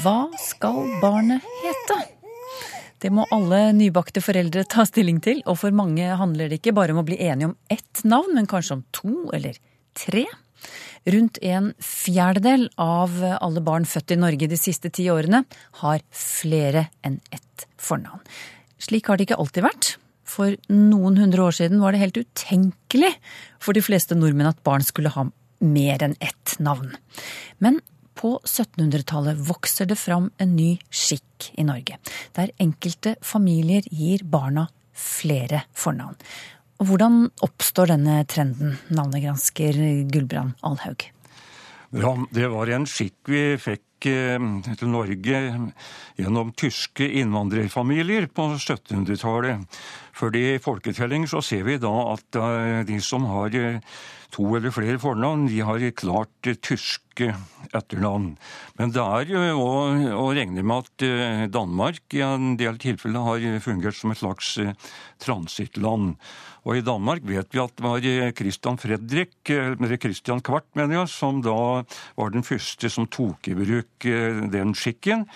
Hva 0.00 0.30
skal 0.40 0.86
barnet 1.02 1.44
hete? 1.60 1.96
Det 3.02 3.10
må 3.12 3.26
alle 3.34 3.72
nybakte 3.76 4.22
foreldre 4.24 4.62
ta 4.64 4.86
stilling 4.88 5.18
til, 5.20 5.42
og 5.44 5.58
for 5.60 5.74
mange 5.74 6.06
handler 6.16 6.48
det 6.48 6.60
ikke 6.60 6.72
bare 6.76 6.94
om 6.94 7.02
å 7.02 7.04
bli 7.06 7.18
enige 7.20 7.50
om 7.50 7.56
ett 7.68 8.00
navn, 8.08 8.32
men 8.38 8.48
kanskje 8.48 8.78
om 8.78 8.84
to 8.94 9.16
eller 9.36 9.58
tre. 9.98 10.24
Rundt 11.12 11.40
en 11.42 11.72
fjerdedel 11.82 12.68
av 12.80 13.18
alle 13.34 13.64
barn 13.66 13.84
født 13.90 14.14
i 14.14 14.20
Norge 14.22 14.48
de 14.48 14.60
siste 14.60 14.88
ti 14.94 15.08
årene 15.12 15.42
har 15.82 16.00
flere 16.14 16.86
enn 17.04 17.20
ett 17.34 17.66
fornavn. 17.82 18.22
Slik 18.82 19.10
har 19.10 19.18
det 19.18 19.28
ikke 19.28 19.40
alltid 19.42 19.66
vært. 19.66 19.96
For 20.24 20.56
noen 20.72 21.18
hundre 21.20 21.44
år 21.50 21.58
siden 21.58 21.82
var 21.82 21.92
det 21.92 22.04
helt 22.06 22.22
utenkelig 22.22 23.12
for 23.60 23.76
de 23.76 23.84
fleste 23.84 24.16
nordmenn 24.16 24.54
at 24.54 24.62
barn 24.64 24.86
skulle 24.86 25.12
ha 25.12 25.26
mer 25.62 26.02
enn 26.02 26.16
ett 26.22 26.56
navn. 26.62 26.94
Men 27.62 27.82
på 28.22 28.36
1700-tallet 28.46 29.40
vokser 29.48 29.88
det 29.90 29.98
fram 29.98 30.30
en 30.38 30.54
ny 30.54 30.76
skikk 30.88 31.50
i 31.58 31.66
Norge, 31.66 31.98
der 32.36 32.54
enkelte 32.62 33.16
familier 33.26 33.86
gir 33.90 34.22
barna 34.22 34.68
flere 34.94 35.64
fornavn. 35.74 36.18
Og 36.82 36.88
hvordan 36.90 37.18
oppstår 37.46 37.92
denne 37.92 38.20
trenden, 38.30 38.76
navnegransker 38.94 39.78
Gulbrand 40.10 40.54
Alhaug? 40.66 41.08
Ja, 41.92 42.14
det 42.32 42.48
var 42.48 42.70
en 42.72 42.86
skikk 42.88 43.28
vi 43.28 43.42
fikk 43.60 44.06
eh, 44.08 44.38
til 44.80 44.88
Norge 44.88 45.42
gjennom 46.16 46.54
tyske 46.56 47.04
innvandrerfamilier 47.20 48.30
på 48.32 48.48
1700-tallet. 48.54 49.66
Fordi 50.16 50.46
i 50.54 50.62
folketelling 50.62 51.28
så 51.28 51.42
ser 51.44 51.66
vi 51.68 51.76
da 51.82 51.92
at 52.14 52.40
eh, 52.40 52.80
de 52.88 52.96
som 53.04 53.28
har 53.28 53.54
eh, 53.60 54.00
to 54.32 54.46
eller 54.56 54.72
flere 54.74 55.00
fornavn, 55.00 55.48
de 55.50 55.60
har 55.64 55.82
klart 55.98 56.52
tyske 56.64 57.32
etternavn. 57.72 58.30
Men 58.78 58.94
det 58.94 59.02
er 59.02 59.32
jo 59.34 59.42
å, 59.60 60.30
regne 60.32 60.64
med 60.64 60.86
at 60.86 61.52
Danmark 61.52 62.16
i 62.16 62.22
en 62.24 62.54
del 62.60 62.80
tilfeller 62.80 63.28
har 63.28 63.60
fungert 63.64 63.98
som 63.98 64.14
et 64.14 64.22
slags 64.22 64.54
transittland. 65.22 66.16
Og 66.62 66.78
i 66.78 66.84
Danmark 66.86 67.24
vet 67.26 67.50
vi 67.50 67.60
at 67.60 67.74
det 67.76 67.84
var 67.84 68.04
Christian 68.38 68.78
Fredrik, 68.78 69.34
eller 69.50 69.98
Christian 69.98 70.40
Kvart, 70.44 70.68
mener 70.78 71.00
jeg, 71.00 71.10
som 71.10 71.42
da 71.42 71.82
var 72.16 72.32
den 72.32 72.46
første 72.46 72.90
som 72.92 73.08
tok 73.10 73.50
i 73.50 73.56
bruk 73.58 74.06
den 74.52 74.74
skikken. 74.78 75.26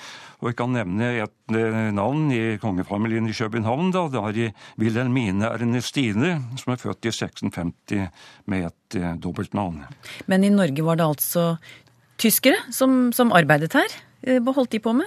Og 0.41 0.51
jeg 0.51 0.59
kan 0.59 0.75
nevne 0.77 1.09
et 1.25 1.55
navn 1.97 2.29
i 2.35 2.59
kongefamilien 2.63 3.27
i 3.27 3.35
København. 3.35 3.91
da, 3.91 4.07
Det 4.09 4.21
er 4.23 4.53
Wilhelmine 4.79 5.49
Ernestine, 5.49 6.43
som 6.57 6.73
er 6.73 6.77
født 6.77 7.07
i 7.07 7.09
1650 7.09 8.11
med 8.47 8.67
et 8.67 8.86
eh, 8.97 9.15
dobbeltnavn. 9.23 9.85
Men 10.27 10.47
i 10.47 10.53
Norge 10.53 10.87
var 10.87 11.01
det 11.01 11.07
altså 11.07 11.47
tyskere 12.21 12.59
som, 12.73 13.13
som 13.17 13.35
arbeidet 13.37 13.77
her? 13.77 14.01
Hva 14.43 14.57
holdt 14.57 14.73
de 14.73 14.81
på 14.83 14.97
med? 14.97 15.07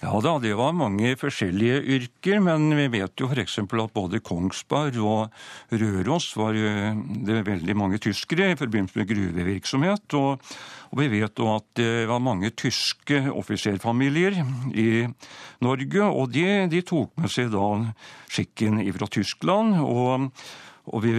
Ja 0.00 0.14
da, 0.24 0.38
det 0.40 0.54
var 0.56 0.72
mange 0.72 1.10
forskjellige 1.20 1.80
yrker, 1.92 2.38
men 2.40 2.70
vi 2.72 2.86
vet 2.88 3.20
jo 3.20 3.26
f.eks. 3.28 3.58
at 3.60 3.92
både 3.92 4.22
Kongsberg 4.24 4.96
og 5.04 5.74
Røros 5.76 6.30
var 6.40 6.56
det 6.56 7.42
veldig 7.44 7.76
mange 7.76 8.00
tyskere 8.00 8.48
i 8.48 8.56
forbindelse 8.56 8.96
med 8.96 9.10
gruvevirksomhet. 9.10 10.16
Og, 10.16 10.40
og 10.88 11.02
vi 11.02 11.10
vet 11.12 11.36
jo 11.36 11.50
at 11.52 11.68
det 11.76 12.08
var 12.08 12.24
mange 12.24 12.48
tyske 12.56 13.26
offiserfamilier 13.28 14.40
i 14.72 15.04
Norge, 15.60 16.08
og 16.08 16.32
de, 16.32 16.48
de 16.72 16.80
tok 16.80 17.12
med 17.20 17.36
seg 17.36 17.52
da 17.52 17.68
skikken 18.32 18.80
fra 18.96 19.12
Tyskland. 19.20 19.82
og 19.84 20.30
og 20.90 21.04
vi 21.04 21.12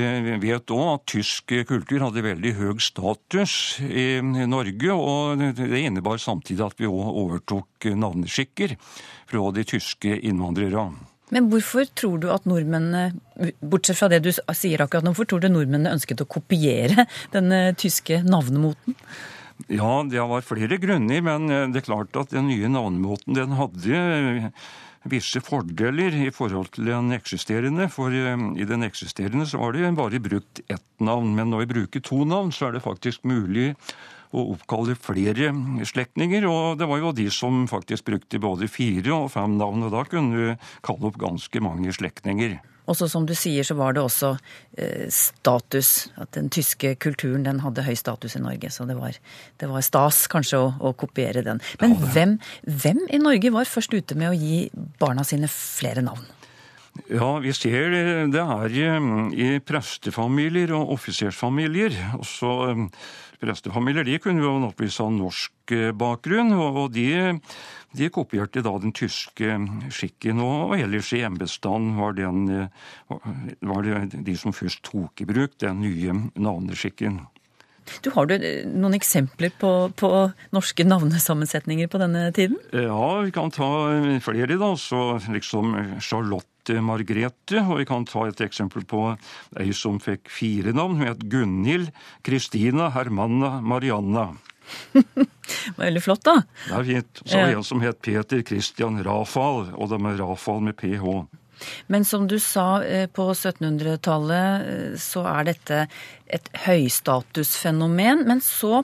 vet 0.44 0.74
òg 0.76 0.88
at 0.90 1.06
tysk 1.14 1.54
kultur 1.70 2.04
hadde 2.04 2.24
veldig 2.26 2.52
høy 2.58 2.82
status 2.84 3.54
i 3.82 4.20
Norge, 4.22 4.92
og 4.92 5.40
det 5.58 5.80
innebar 5.80 6.20
samtidig 6.20 6.66
at 6.66 6.82
vi 6.82 6.90
òg 6.90 7.22
overtok 7.24 7.88
navneskikker 7.96 8.76
fra 9.32 9.48
de 9.56 9.66
tyske 9.72 10.18
innvandrerne. 10.28 11.08
Men 11.32 11.48
hvorfor 11.48 11.88
tror 11.96 12.18
du 12.20 12.28
at 12.34 12.48
nordmennene, 12.50 13.54
bortsett 13.64 13.96
fra 13.96 14.10
det 14.12 14.20
du 14.26 14.32
sier 14.36 14.84
akkurat 14.84 15.06
nå, 15.08 15.14
hvorfor 15.16 15.30
tror 15.32 15.46
du 15.46 15.48
nordmennene 15.54 15.96
ønsket 15.96 16.26
å 16.26 16.28
kopiere 16.28 17.08
denne 17.32 17.70
tyske 17.80 18.20
navnemoten? 18.28 18.98
Ja, 19.72 20.02
det 20.04 20.20
var 20.28 20.44
flere 20.44 20.80
grunner, 20.82 21.24
men 21.24 21.48
det 21.72 21.84
er 21.84 21.88
klart 21.88 22.18
at 22.20 22.34
den 22.36 22.50
nye 22.50 22.68
navnemåten 22.72 23.38
den 23.38 23.56
hadde 23.56 24.52
visse 25.10 25.42
fordeler 25.42 26.14
i 26.28 26.30
forhold 26.34 26.74
til 26.76 26.90
den 26.92 27.12
eksisterende. 27.16 27.88
For 27.92 28.14
i 28.14 28.68
den 28.68 28.86
eksisterende 28.86 29.48
så 29.50 29.62
var 29.62 29.74
det 29.74 29.92
bare 29.98 30.22
brukt 30.22 30.64
ett 30.68 30.88
navn. 31.00 31.36
Men 31.36 31.50
når 31.52 31.66
vi 31.66 31.74
bruker 31.74 32.06
to 32.06 32.24
navn, 32.26 32.52
så 32.54 32.70
er 32.70 32.78
det 32.78 32.86
faktisk 32.86 33.26
mulig 33.26 33.72
å 34.32 34.46
oppkalle 34.54 34.96
flere 34.96 35.52
slektninger. 35.88 36.46
Og 36.48 36.80
det 36.80 36.88
var 36.90 37.02
jo 37.02 37.16
de 37.16 37.28
som 37.34 37.66
faktisk 37.72 38.08
brukte 38.12 38.42
både 38.42 38.70
fire 38.72 39.16
og 39.18 39.32
fem 39.34 39.58
navn. 39.60 39.88
Og 39.88 39.96
da 39.96 40.06
kunne 40.08 40.36
du 40.36 40.68
kalle 40.86 41.10
opp 41.10 41.20
ganske 41.22 41.64
mange 41.64 41.94
slektninger. 41.96 42.60
Og 42.90 42.98
så 42.98 43.08
som 43.12 43.26
du 43.30 43.34
sier, 43.38 43.66
så 43.68 43.76
var 43.78 43.96
det 43.96 44.04
også 44.04 44.34
eh, 44.78 45.08
status. 45.14 46.10
At 46.22 46.34
den 46.38 46.50
tyske 46.54 46.96
kulturen 47.02 47.46
den 47.46 47.62
hadde 47.64 47.86
høy 47.86 47.94
status 48.00 48.36
i 48.38 48.44
Norge. 48.44 48.72
Så 48.74 48.88
det 48.90 48.98
var, 49.00 49.18
det 49.62 49.70
var 49.72 49.86
stas 49.86 50.26
kanskje 50.32 50.60
å, 50.60 50.70
å, 50.80 50.94
kopiere 50.98 51.46
den. 51.46 51.62
Men 51.82 51.98
hvem, 52.02 52.38
hvem 52.66 53.06
i 53.10 53.22
Norge 53.22 53.54
var 53.54 53.70
først 53.70 53.94
ute 53.94 54.18
med 54.18 54.32
å 54.32 54.38
gi 54.38 54.66
barna 55.02 55.26
sine 55.28 55.50
flere 55.52 56.04
navn? 56.06 56.26
Ja, 57.08 57.38
vi 57.40 57.54
ser 57.56 57.94
det 58.32 58.46
her 58.48 58.78
i 59.32 59.50
prestefamilier 59.64 60.74
og 60.76 60.96
offisersfamilier. 60.98 61.96
Også 62.20 62.88
prestefamilier 63.42 64.08
de 64.08 64.20
kunne 64.22 64.44
jo 64.44 64.58
naturligvis 64.60 65.00
ha 65.00 65.08
norsk 65.12 65.76
bakgrunn, 65.98 66.52
og 66.52 66.92
de 66.96 67.40
de 67.98 68.08
kopierte 68.14 68.64
da 68.64 68.72
den 68.80 68.94
tyske 68.96 69.58
skikken, 69.92 70.40
og 70.44 70.78
ellers 70.78 71.12
i 71.16 71.26
embetsstanden 71.28 71.98
var, 72.00 72.16
var 73.60 73.88
det 73.88 74.24
de 74.28 74.36
som 74.40 74.56
først 74.56 74.84
tok 74.88 75.24
i 75.24 75.28
bruk 75.28 75.58
den 75.60 75.84
nye 75.84 76.16
navneskikken. 76.40 77.20
Du 78.06 78.12
Har 78.14 78.30
du 78.30 78.38
noen 78.72 78.96
eksempler 78.96 79.52
på, 79.60 79.92
på, 79.98 80.10
norske 80.56 80.86
navnesammensetninger 80.88 81.90
på 81.92 82.00
denne 82.00 82.30
tiden? 82.32 82.56
Ja, 82.72 83.08
vi 83.26 83.34
kan 83.36 83.52
ta 83.52 83.68
flere. 84.24 84.56
da, 84.56 84.70
så 84.78 85.20
liksom 85.34 85.76
Charlotte 86.00 86.51
Margrethe. 86.70 87.64
Og 87.66 87.82
vi 87.82 87.88
kan 87.90 88.06
ta 88.06 88.28
et 88.30 88.44
eksempel 88.46 88.86
på 88.86 89.18
ei 89.60 89.72
som 89.74 90.00
fikk 90.04 90.30
fire 90.30 90.74
navn. 90.78 91.00
Hun 91.02 91.10
het 91.10 91.26
Gunhild, 91.32 91.92
Kristina, 92.22 92.92
Hermanna, 92.94 93.60
Marianna. 93.62 94.30
Veldig 95.82 96.04
flott, 96.04 96.24
da. 96.28 96.42
Det 96.68 96.78
er 96.78 96.88
fint. 96.88 97.22
Så 97.26 97.38
var 97.38 97.50
det 97.50 97.60
en 97.60 97.68
som 97.68 97.84
het 97.84 98.02
Peter 98.06 98.42
Christian 98.48 99.02
Rafal, 99.04 99.72
og 99.76 99.92
det 99.92 100.02
med 100.02 100.20
Rafal 100.22 100.62
med 100.64 100.78
ph. 100.80 101.08
Men 101.88 102.06
som 102.06 102.28
du 102.28 102.40
sa, 102.40 102.84
eh, 102.84 103.08
på 103.08 103.28
1700-tallet 103.34 104.68
eh, 104.68 105.00
så 105.00 105.26
er 105.30 105.52
dette 105.52 105.82
et 106.26 106.48
høystatusfenomen. 106.66 108.26
Men 108.28 108.42
så 108.42 108.84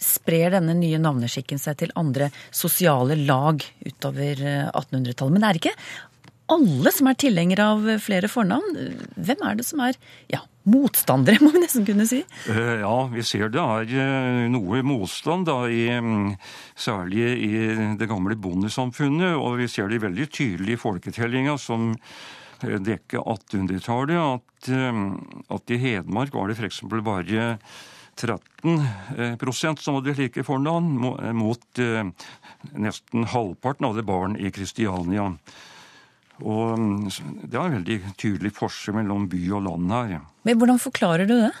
sprer 0.00 0.54
denne 0.56 0.74
nye 0.76 1.00
navneskikken 1.00 1.60
seg 1.60 1.76
til 1.82 1.90
andre 2.00 2.30
sosiale 2.50 3.16
lag 3.20 3.64
utover 3.86 4.40
1800-tallet. 4.72 5.16
Eh, 5.16 5.32
Men 5.32 5.40
det 5.44 5.50
er 5.50 5.60
ikke 5.60 5.76
alle 6.50 6.92
som 6.94 7.08
er 7.10 7.18
tilhengere 7.20 7.66
av 7.74 7.90
flere 8.02 8.30
fornavn. 8.30 8.78
Hvem 9.16 9.44
er 9.46 9.58
det 9.58 9.66
som 9.68 9.82
er 9.84 9.98
ja, 10.32 10.42
motstandere, 10.68 11.40
må 11.44 11.52
vi 11.54 11.62
nesten 11.62 11.86
kunne 11.88 12.06
si? 12.08 12.22
Eh, 12.50 12.80
ja, 12.82 12.96
vi 13.12 13.24
ser 13.26 13.52
det 13.52 13.62
er 13.62 13.94
eh, 14.04 14.48
noe 14.52 14.82
motstand, 14.86 15.48
da, 15.48 15.62
i, 15.70 15.86
mm, 15.90 16.34
særlig 16.78 17.30
i 17.46 17.52
det 18.00 18.10
gamle 18.10 18.36
bondesamfunnet. 18.40 19.38
Og 19.38 19.60
vi 19.62 19.70
ser 19.70 19.90
det 19.90 20.02
veldig 20.04 20.28
tydelig 20.32 20.76
i 20.76 20.80
folketellinga 20.80 21.56
som 21.60 21.92
eh, 21.94 22.76
dekker 22.90 23.24
1800-tallet, 23.24 24.18
at, 24.20 24.74
at, 25.56 25.72
i 25.72 25.80
Hedmark 25.86 26.34
var 26.36 26.50
det 26.50 26.58
f.eks. 26.60 26.82
bare 26.90 27.54
13% 28.20 29.80
som 29.80 29.96
hadde 29.96 30.18
like 30.18 30.42
fornavn, 30.44 30.90
mot 31.38 31.80
nesten 31.80 33.24
halvparten 33.32 33.86
av 33.88 33.96
det 33.96 34.04
barn 34.04 34.34
i 34.36 34.50
Kristiania. 34.52 35.30
Og 36.40 36.78
mm, 36.78 37.08
det 37.44 37.56
er 37.56 37.66
en 37.66 37.76
veldig 37.78 37.98
tydelig 38.20 38.54
forskjell 38.56 39.00
mellom 39.00 39.28
by 39.30 39.42
og 39.56 39.66
land 39.68 39.94
her. 39.94 40.16
Men 40.46 40.60
Hvordan 40.60 40.80
forklarer 40.82 41.28
du 41.28 41.36
det? 41.36 41.52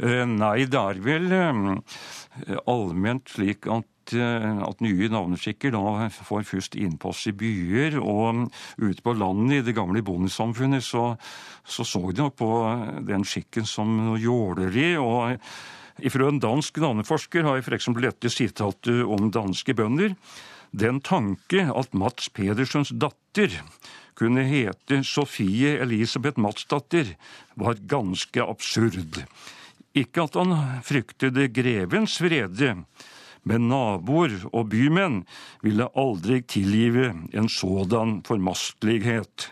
Eh, 0.00 0.24
Nei, 0.28 0.64
det 0.70 0.80
er 0.80 1.00
vel 1.04 1.32
eh, 1.36 2.54
allment 2.70 3.34
slik 3.34 3.68
at, 3.70 4.14
eh, 4.16 4.62
at 4.64 4.80
nye 4.84 5.10
navneskikker 5.12 5.74
da 5.74 6.08
får 6.14 6.46
først 6.48 6.78
innpass 6.80 7.26
i 7.28 7.34
byer. 7.36 7.98
Og 8.00 8.46
ute 8.80 9.04
på 9.04 9.16
landet 9.18 9.60
i 9.60 9.66
det 9.68 9.76
gamle 9.76 10.04
bondesamfunnet 10.04 10.84
så, 10.86 11.12
så 11.64 11.86
så 11.86 12.06
de 12.10 12.24
nok 12.24 12.38
på 12.40 12.50
den 13.08 13.26
skikken 13.28 13.68
som 13.68 13.92
noe 14.00 14.20
jåleri. 14.22 14.94
og 14.96 15.38
Ifra 16.02 16.30
en 16.30 16.40
dansk 16.40 16.80
navneforsker 16.80 17.44
har 17.44 17.58
jeg 17.58 17.68
f.eks. 17.68 17.92
dette 18.00 18.32
sitatet 18.32 19.04
om 19.04 19.28
danske 19.30 19.76
bønder. 19.76 20.16
Den 20.72 21.02
tanke 21.04 21.66
at 21.68 21.92
Mats 21.92 22.30
Pedersens 22.32 22.94
datter 22.96 23.58
kunne 24.16 24.44
hete 24.48 25.02
Sofie 25.04 25.76
Elisabeth 25.82 26.40
Matsdatter, 26.40 27.14
var 27.60 27.80
ganske 27.88 28.40
absurd. 28.44 29.22
Ikke 29.92 30.24
at 30.24 30.38
han 30.38 30.54
fryktet 30.84 31.36
grevens 31.52 32.16
vrede, 32.24 32.76
men 33.44 33.68
naboer 33.68 34.38
og 34.52 34.70
bymenn 34.72 35.22
ville 35.64 35.90
aldri 35.98 36.40
tilgive 36.48 37.10
en 37.34 37.50
sådan 37.52 38.20
formastlighet. 38.24 39.50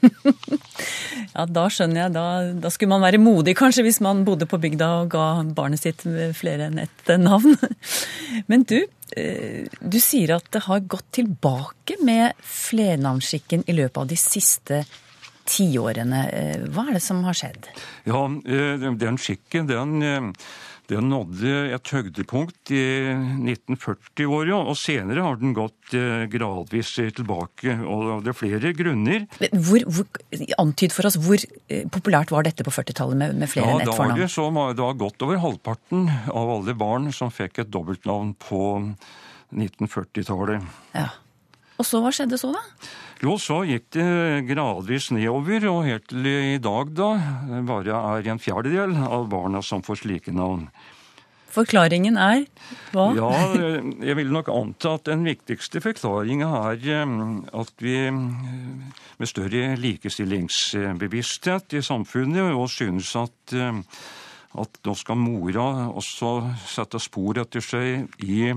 Ja, 1.30 1.44
da 1.46 1.66
skjønner 1.70 2.00
jeg. 2.02 2.12
Da, 2.14 2.24
da, 2.58 2.70
skulle 2.72 2.90
man 2.94 3.04
være 3.04 3.20
modig, 3.22 3.54
kanskje, 3.58 3.84
hvis 3.86 4.00
man 4.02 4.24
bodde 4.26 4.48
på 4.50 4.58
bygda 4.60 4.88
og 5.02 5.12
ga 5.12 5.26
barnet 5.54 5.82
sitt 5.82 6.02
flere 6.36 6.66
enn 6.66 6.80
ett 6.82 7.12
navn. 7.20 7.54
Men 8.50 8.64
du, 8.66 8.80
eh, 9.14 9.68
du 9.80 9.98
sier 10.02 10.34
at 10.38 10.48
det 10.54 10.64
har 10.66 10.82
gått 10.90 11.06
tilbake 11.20 12.00
med 12.06 12.34
flernavnskikken 12.42 13.62
i 13.70 13.76
løpet 13.78 14.02
av 14.02 14.10
de 14.10 14.18
siste 14.18 14.82
tiårene. 15.50 16.24
Eh, 16.34 16.66
hva 16.74 16.88
er 16.88 16.98
det 16.98 17.04
som 17.04 17.22
har 17.26 17.38
skjedd? 17.38 17.70
Ja, 18.10 18.24
eh, 18.26 18.90
den 18.98 19.20
skikken, 19.20 19.70
den 19.70 20.34
den 20.90 21.10
nådde 21.12 21.52
et 21.74 21.92
høydepunkt 21.94 22.72
i 22.74 22.82
1940-åra, 23.12 24.58
og 24.58 24.76
senere 24.78 25.24
har 25.24 25.38
den 25.40 25.54
gått 25.56 25.94
eh, 25.96 26.26
gradvis 26.30 26.92
tilbake. 27.16 27.76
Og 27.86 28.24
det 28.24 28.32
er 28.32 28.38
flere 28.38 28.72
grunner. 28.76 29.26
Hvor, 29.54 29.86
hvor, 29.86 30.20
antyd 30.62 30.94
for 30.96 31.08
oss, 31.08 31.18
hvor 31.22 31.38
eh, 31.38 31.86
populært 31.92 32.34
var 32.34 32.46
dette 32.48 32.66
på 32.66 32.74
40-tallet 32.74 33.20
med, 33.22 33.38
med, 33.40 33.52
flere 33.52 33.68
ja, 33.68 33.78
enn 33.78 33.86
ett 33.86 33.94
fornavn? 33.94 34.26
Da 34.26 34.50
var 34.58 34.76
det 34.76 34.92
godt 35.04 35.26
over 35.26 35.42
halvparten 35.46 36.06
av 36.34 36.54
alle 36.58 36.76
barn 36.78 37.10
som 37.14 37.32
fikk 37.34 37.62
et 37.64 37.72
dobbeltnavn 37.72 38.34
på 38.42 38.62
1940-tallet. 39.54 40.70
Ja. 40.96 41.10
Og 41.80 41.86
så 41.88 42.02
hva 42.04 42.12
skjedde 42.12 42.36
så, 42.40 42.52
da? 42.52 42.60
Jo, 43.24 43.34
så 43.40 43.62
gikk 43.68 43.90
det 43.96 44.04
gradvis 44.48 45.10
nedover, 45.16 45.66
og 45.72 45.84
helt 45.88 46.06
til 46.12 46.26
i 46.28 46.60
dag, 46.60 46.92
da, 46.96 47.10
bare 47.68 48.00
er 48.16 48.32
en 48.32 48.40
fjerdedel 48.40 48.96
av 49.00 49.28
barna 49.32 49.60
som 49.64 49.84
får 49.84 50.02
slike 50.02 50.32
navn. 50.36 50.68
Forklaringen 51.50 52.14
er 52.20 52.44
hva? 52.94 53.08
Ja, 53.16 53.30
jeg 54.06 54.14
vil 54.20 54.30
nok 54.30 54.48
anta 54.54 54.94
at 55.00 55.08
den 55.08 55.24
viktigste 55.26 55.82
forklaringa 55.82 56.50
er 56.70 56.78
at 57.58 57.72
vi 57.82 57.96
med 58.12 59.28
større 59.28 59.74
likestillingsbevissthet 59.80 61.74
i 61.74 61.82
samfunnet 61.82 62.54
og 62.54 62.70
synes 62.70 63.10
at, 63.18 63.56
at 64.62 64.80
nå 64.86 64.94
skal 65.00 65.18
mora 65.18 65.66
også 65.90 66.36
sette 66.70 67.02
spor 67.02 67.42
etter 67.42 67.66
seg 67.66 68.06
i 68.22 68.54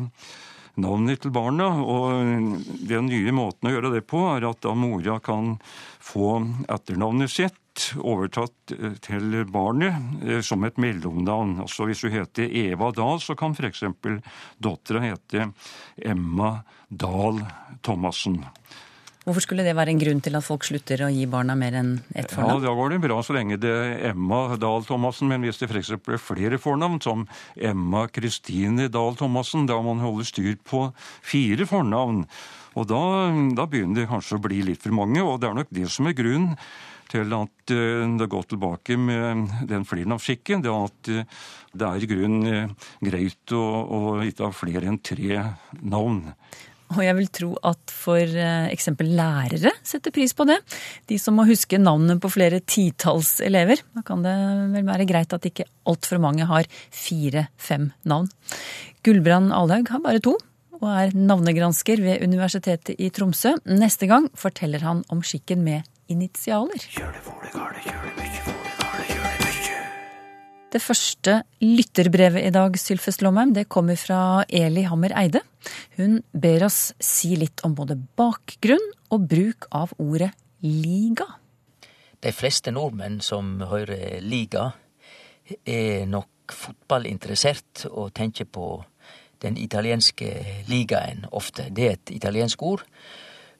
navnet 0.81 1.23
til 1.23 1.33
barna. 1.33 1.69
Og 1.83 2.63
den 2.89 3.09
nye 3.09 3.33
måten 3.35 3.69
å 3.69 3.73
gjøre 3.73 3.93
det 3.95 4.05
på, 4.09 4.23
er 4.33 4.47
at 4.49 4.63
da 4.65 4.73
mora 4.77 5.19
kan 5.23 5.57
få 6.03 6.37
etternavnet 6.71 7.31
sitt 7.31 7.59
overtatt 7.97 8.73
eh, 8.75 8.97
til 9.01 9.39
barnet 9.49 10.25
eh, 10.25 10.41
som 10.45 10.63
et 10.65 10.79
mellomnavn. 10.81 11.59
Altså 11.63 11.87
Hvis 11.89 12.03
hun 12.05 12.13
heter 12.13 12.49
Eva 12.49 12.91
Dahl, 12.93 13.21
så 13.23 13.35
kan 13.39 13.55
f.eks. 13.57 13.85
dattera 14.61 15.03
hete 15.07 15.49
Emma 15.97 16.55
Dahl 16.89 17.41
Thomassen. 17.81 18.43
Hvorfor 19.23 19.45
skulle 19.45 19.63
det 19.63 19.75
være 19.77 19.93
en 19.93 20.01
grunn 20.01 20.19
til 20.23 20.35
at 20.35 20.43
folk 20.43 20.65
slutter 20.67 21.05
å 21.05 21.11
gi 21.13 21.23
barna 21.31 21.55
mer 21.55 21.77
enn 21.79 21.91
ett 22.11 22.31
fornavn? 22.33 22.59
Ja, 22.59 22.67
Da 22.67 22.75
går 22.75 22.91
det 22.91 23.01
bra 23.05 23.21
så 23.23 23.35
lenge 23.37 23.59
det 23.61 23.71
er 23.71 24.09
Emma 24.11 24.57
Dahl 24.59 24.83
Thomassen, 24.83 25.29
men 25.31 25.45
hvis 25.47 25.61
det 25.61 25.69
f.eks. 25.71 25.93
er 25.95 26.19
flere 26.19 26.59
fornavn, 26.59 26.99
som 27.03 27.23
Emma 27.55 28.07
Kristine 28.11 28.89
Dahl 28.91 29.15
Thomassen, 29.19 29.67
da 29.69 29.79
må 29.79 29.93
man 29.93 30.03
holde 30.03 30.27
styr 30.27 30.57
på 30.67 30.89
fire 31.23 31.67
fornavn. 31.69 32.25
Og 32.75 32.89
da, 32.89 33.03
da 33.55 33.67
begynner 33.69 34.01
det 34.01 34.09
kanskje 34.11 34.39
å 34.39 34.43
bli 34.43 34.59
litt 34.67 34.83
for 34.83 34.95
mange, 34.97 35.23
og 35.23 35.39
det 35.39 35.49
er 35.49 35.55
nok 35.61 35.71
det 35.71 35.87
som 35.93 36.09
er 36.09 36.17
grunnen 36.17 36.57
til 37.13 37.35
at 37.37 37.73
eh, 37.73 38.03
det 38.19 38.29
går 38.31 38.47
tilbake 38.49 38.97
med 38.97 39.53
den 39.69 39.85
flernavnskikken. 39.87 40.63
Det 40.65 40.71
er 40.71 40.87
at 40.89 41.11
eh, 41.13 41.41
det 41.73 41.89
er 41.89 42.03
i 42.03 42.09
grunnen 42.09 42.49
eh, 42.49 42.91
greit 43.05 43.55
å, 43.55 43.63
å 43.63 43.99
ikke 44.25 44.49
ha 44.49 44.55
flere 44.55 44.89
enn 44.89 45.01
tre 45.03 45.43
navn. 45.79 46.25
Og 46.93 47.01
jeg 47.05 47.17
vil 47.17 47.29
tro 47.33 47.51
at 47.65 47.93
for 47.93 48.37
eksempel 48.69 49.11
lærere 49.17 49.73
setter 49.85 50.13
pris 50.13 50.35
på 50.37 50.45
det. 50.49 50.59
De 51.09 51.17
som 51.21 51.35
må 51.37 51.47
huske 51.49 51.79
navnet 51.81 52.21
på 52.21 52.31
flere 52.31 52.61
titalls 52.61 53.39
elever. 53.43 53.81
Da 53.95 54.05
kan 54.05 54.23
det 54.25 54.33
vel 54.75 54.87
være 54.87 55.07
greit 55.09 55.33
at 55.35 55.49
ikke 55.49 55.67
altfor 55.89 56.21
mange 56.23 56.47
har 56.49 56.69
fire-fem 56.93 57.91
navn. 58.09 58.29
Gulbrand 59.03 59.53
Alhaug 59.55 59.89
har 59.91 60.03
bare 60.03 60.23
to, 60.23 60.37
og 60.79 60.89
er 60.91 61.15
navnegransker 61.15 62.01
ved 62.03 62.23
Universitetet 62.25 62.99
i 62.99 63.09
Tromsø. 63.13 63.55
Neste 63.69 64.09
gang 64.11 64.29
forteller 64.39 64.83
han 64.83 65.03
om 65.13 65.23
skikken 65.25 65.63
med 65.65 65.87
initialer. 66.11 66.87
Kjør 66.93 67.13
Det 67.15 68.72
første 70.81 71.41
lytterbrevet 71.61 72.47
i 72.47 72.53
dag, 72.53 72.77
Sylfest 72.79 73.21
Lomheim, 73.21 73.51
det 73.53 73.67
kommer 73.69 73.97
fra 73.99 74.43
Eli 74.49 74.85
Hammer 74.87 75.13
Eide. 75.19 75.43
Hun 75.97 76.21
ber 76.33 76.65
oss 76.65 76.93
si 77.03 77.35
litt 77.37 77.61
om 77.67 77.75
både 77.77 77.97
bakgrunn 78.17 78.85
og 79.13 79.27
bruk 79.29 79.67
av 79.75 79.93
ordet 80.01 80.31
liga. 80.63 81.27
De 82.23 82.31
fleste 82.31 82.71
nordmenn 82.71 83.19
som 83.21 83.57
hører 83.67 84.21
liga, 84.23 84.71
er 85.67 86.05
nok 86.07 86.53
fotballinteressert 86.55 87.85
og 87.91 88.13
tenker 88.15 88.47
på 88.47 88.77
den 89.43 89.57
italienske 89.59 90.29
ligaen 90.69 91.25
ofte. 91.35 91.67
Det 91.69 91.85
er 91.85 91.97
et 91.97 92.13
italiensk 92.15 92.63
ord. 92.63 92.85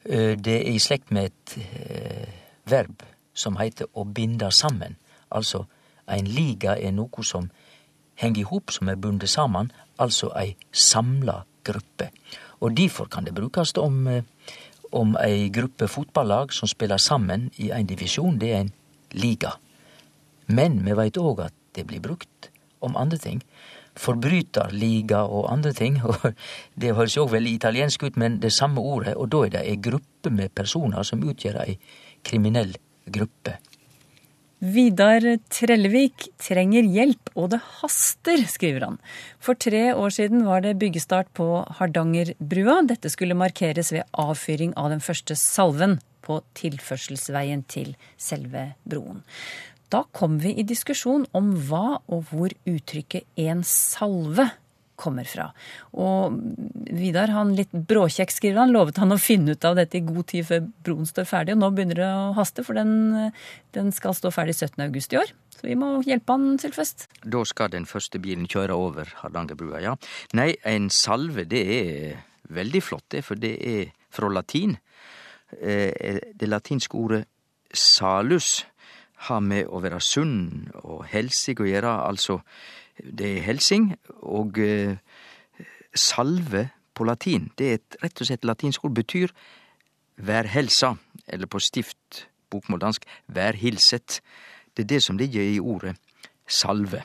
Det 0.03 0.55
er 0.55 0.69
i 0.71 0.79
slekt 0.79 1.11
med 1.11 1.31
et 1.31 1.57
verb 2.71 3.03
som 3.35 3.59
heter 3.59 3.91
å 3.93 4.05
binde 4.07 4.47
sammen. 4.51 4.95
Altså, 5.33 5.65
ein 6.07 6.27
liga 6.27 6.75
er 6.77 6.91
noko 6.91 7.23
som 7.23 7.49
heng 8.21 8.37
i 8.37 8.45
hop, 8.47 8.71
som 8.71 8.89
er 8.89 8.99
bundet 8.99 9.31
saman, 9.31 9.71
altså 9.97 10.31
ei 10.37 10.55
samla 10.71 11.43
gruppe. 11.65 12.09
Og 12.61 12.75
difor 12.77 13.09
kan 13.11 13.25
det 13.25 13.35
brukast 13.35 13.77
om, 13.77 14.07
om 14.91 15.17
ei 15.19 15.49
gruppe 15.53 15.87
fotballag 15.87 16.53
som 16.53 16.69
spelar 16.69 17.01
sammen 17.01 17.49
i 17.57 17.71
ein 17.71 17.87
divisjon. 17.87 18.39
Det 18.39 18.51
er 18.51 18.63
ein 18.63 18.73
liga. 19.11 19.55
Men 20.47 20.81
vi 20.85 20.95
veit 20.97 21.17
òg 21.19 21.45
at 21.47 21.55
det 21.75 21.87
blir 21.89 22.03
brukt 22.03 22.49
om 22.83 22.95
andre 22.99 23.17
ting. 23.17 23.41
Forbryterliga 23.99 25.23
og 25.25 25.51
andre 25.51 25.73
ting. 25.73 25.99
og 26.09 26.33
Det 26.75 26.95
høres 26.95 27.17
jo 27.17 27.27
òg 27.27 27.35
veldig 27.37 27.57
italiensk 27.59 28.07
ut, 28.07 28.17
men 28.17 28.39
det 28.39 28.53
samme 28.53 28.81
ordet. 28.81 29.15
Og 29.15 29.29
da 29.31 29.43
er 29.45 29.53
det 29.57 29.67
ei 29.67 29.77
gruppe 29.81 30.31
med 30.31 30.55
personar 30.55 31.03
som 31.07 31.23
utgjør 31.23 31.61
ei 31.65 31.77
kriminell 32.23 32.75
gruppe. 33.05 33.59
Vidar 34.63 35.25
Trellevik 35.51 36.29
trenger 36.39 36.85
hjelp, 36.87 37.33
og 37.35 37.49
det 37.51 37.59
haster, 37.81 38.45
skriver 38.47 38.85
han. 38.87 38.99
For 39.43 39.59
tre 39.59 39.89
år 39.91 40.13
siden 40.15 40.45
var 40.47 40.63
det 40.63 40.77
byggestart 40.79 41.27
på 41.35 41.65
Hardangerbrua. 41.79 42.77
Dette 42.87 43.11
skulle 43.11 43.35
markeres 43.35 43.91
ved 43.91 44.07
avfyring 44.15 44.71
av 44.79 44.93
den 44.93 45.03
første 45.03 45.35
salven 45.35 45.97
på 46.23 46.39
tilførselsveien 46.55 47.65
til 47.67 47.91
selve 48.15 48.69
broen. 48.87 49.19
Da 49.91 50.05
kom 50.15 50.39
vi 50.39 50.55
i 50.55 50.63
diskusjon 50.63 51.27
om 51.35 51.51
hva 51.67 51.99
og 52.07 52.31
hvor 52.31 52.55
uttrykket 52.63 53.27
'en 53.35 53.67
salve' 53.67 54.49
kommer 54.99 55.27
fra. 55.27 55.49
Og 55.97 56.35
Vidar, 56.93 57.31
han 57.33 57.55
litt 57.57 57.71
bråkjekk, 57.73 58.33
skriver 58.33 58.63
han, 58.63 58.73
lovet 58.75 58.99
han 59.01 59.15
å 59.15 59.19
finne 59.21 59.55
ut 59.55 59.65
av 59.67 59.77
dette 59.79 59.97
i 59.99 60.03
god 60.05 60.27
tid 60.29 60.47
før 60.49 60.67
broen 60.85 61.09
står 61.09 61.27
ferdig. 61.29 61.55
Og 61.55 61.63
nå 61.63 61.71
begynner 61.73 62.01
det 62.01 62.09
å 62.09 62.33
haste, 62.37 62.65
for 62.65 62.77
den, 62.77 63.31
den 63.75 63.93
skal 63.95 64.15
stå 64.17 64.31
ferdig 64.33 64.55
17. 64.59 64.77
august 64.85 65.15
i 65.15 65.21
år. 65.21 65.33
Så 65.53 65.67
vi 65.67 65.77
må 65.79 65.95
hjelpe 66.05 66.35
han, 66.35 66.59
Sylfest. 66.61 67.07
Da 67.23 67.43
skal 67.49 67.73
den 67.73 67.87
første 67.89 68.21
bilen 68.21 68.49
kjøre 68.51 68.77
over 68.77 69.09
Hardangerbrua, 69.21 69.81
ja. 69.83 69.95
Nei, 70.37 70.51
en 70.67 70.89
salve, 70.93 71.47
det 71.49 71.63
er 71.77 72.21
veldig 72.53 72.83
flott, 72.83 73.07
det, 73.13 73.23
for 73.25 73.39
det 73.39 73.55
er 73.65 73.93
fra 74.13 74.29
latin. 74.29 74.77
Det 75.53 76.49
latinske 76.49 76.97
ordet 76.97 77.23
salus 77.73 78.63
har 79.29 79.41
med 79.45 79.69
å 79.71 79.79
være 79.83 80.01
sunn 80.03 80.69
og 80.83 81.05
helsig 81.11 81.59
å 81.61 81.67
gjøre, 81.67 81.91
altså 82.09 82.41
det 82.99 83.37
er 83.37 83.45
helsing, 83.47 83.93
og 84.21 84.59
uh, 84.59 84.95
salve 85.95 86.67
på 86.93 87.07
latin, 87.07 87.49
det 87.57 87.69
er 87.69 87.79
et 87.79 87.97
rett 88.03 88.21
og 88.21 88.29
slett 88.29 88.45
latinsk 88.45 88.85
ord, 88.85 88.95
betyr 88.97 89.33
vær 90.21 90.47
helsa, 90.53 90.93
eller 91.27 91.49
på 91.49 91.61
stift 91.63 92.27
bokmål 92.53 92.83
dansk 92.83 93.07
vær 93.33 93.57
hilset. 93.57 94.21
Det 94.73 94.85
er 94.85 94.91
det 94.95 95.01
som 95.03 95.17
ligger 95.17 95.41
i 95.41 95.59
ordet 95.59 95.95
salve. 96.49 97.01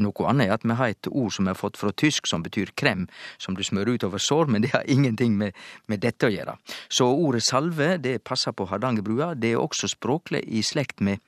Noe 0.00 0.28
annet 0.30 0.48
er 0.48 0.54
at 0.54 0.62
vi 0.64 0.76
har 0.78 0.92
et 0.92 1.08
ord 1.10 1.32
som 1.34 1.44
vi 1.44 1.52
har 1.52 1.58
fått 1.58 1.76
fra 1.76 1.92
tysk 1.92 2.28
som 2.30 2.44
betyr 2.44 2.72
krem, 2.78 3.04
som 3.38 3.56
du 3.56 3.62
smører 3.66 3.98
utover 3.98 4.22
sår, 4.22 4.48
men 4.48 4.64
det 4.64 4.72
har 4.72 4.88
ingenting 4.88 5.36
med, 5.36 5.52
med 5.86 6.00
dette 6.00 6.28
å 6.28 6.32
gjøre. 6.32 6.56
Så 6.88 7.10
ordet 7.10 7.42
salve, 7.44 7.96
det 8.00 8.22
passer 8.24 8.56
på 8.56 8.70
Hardangerbrua. 8.70 9.34
Det 9.36 9.52
er 9.52 9.60
også 9.60 9.90
språklig 9.92 10.44
i 10.48 10.62
slekt 10.64 11.04
med 11.04 11.20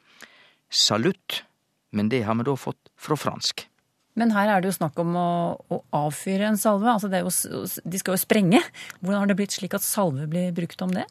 salutt, 0.72 1.42
men 1.92 2.08
det 2.08 2.24
har 2.24 2.38
vi 2.40 2.48
da 2.48 2.56
fått 2.56 2.83
fra 2.96 3.18
fransk. 3.18 3.66
Men 4.14 4.30
her 4.30 4.52
er 4.52 4.62
det 4.62 4.70
jo 4.70 4.76
snakk 4.76 4.98
om 5.02 5.16
å, 5.18 5.30
å 5.74 5.80
avfyre 6.04 6.46
en 6.46 6.60
salve. 6.60 6.86
Altså 6.86 7.10
jo, 7.10 7.64
de 7.82 7.98
skal 7.98 8.14
jo 8.14 8.22
sprenge. 8.22 8.60
Hvordan 9.00 9.24
har 9.24 9.30
det 9.30 9.38
blitt 9.40 9.56
slik 9.56 9.74
at 9.74 9.82
salve 9.82 10.28
blir 10.30 10.54
brukt 10.54 10.84
om 10.86 10.94
det? 10.94 11.08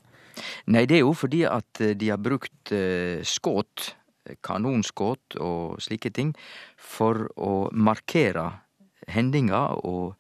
Nei, 0.72 0.86
det 0.90 1.02
er 1.02 1.04
jo 1.04 1.12
fordi 1.18 1.44
at 1.46 1.84
de 2.00 2.08
har 2.10 2.22
brukt 2.24 2.72
uh, 2.72 3.20
skudd 3.28 3.92
kanonskudd 4.46 5.38
og 5.42 5.82
slike 5.84 6.12
ting 6.16 6.34
for 6.80 7.28
å 7.36 7.68
markere 7.72 8.46
hendingar 9.12 9.80
og 9.84 10.14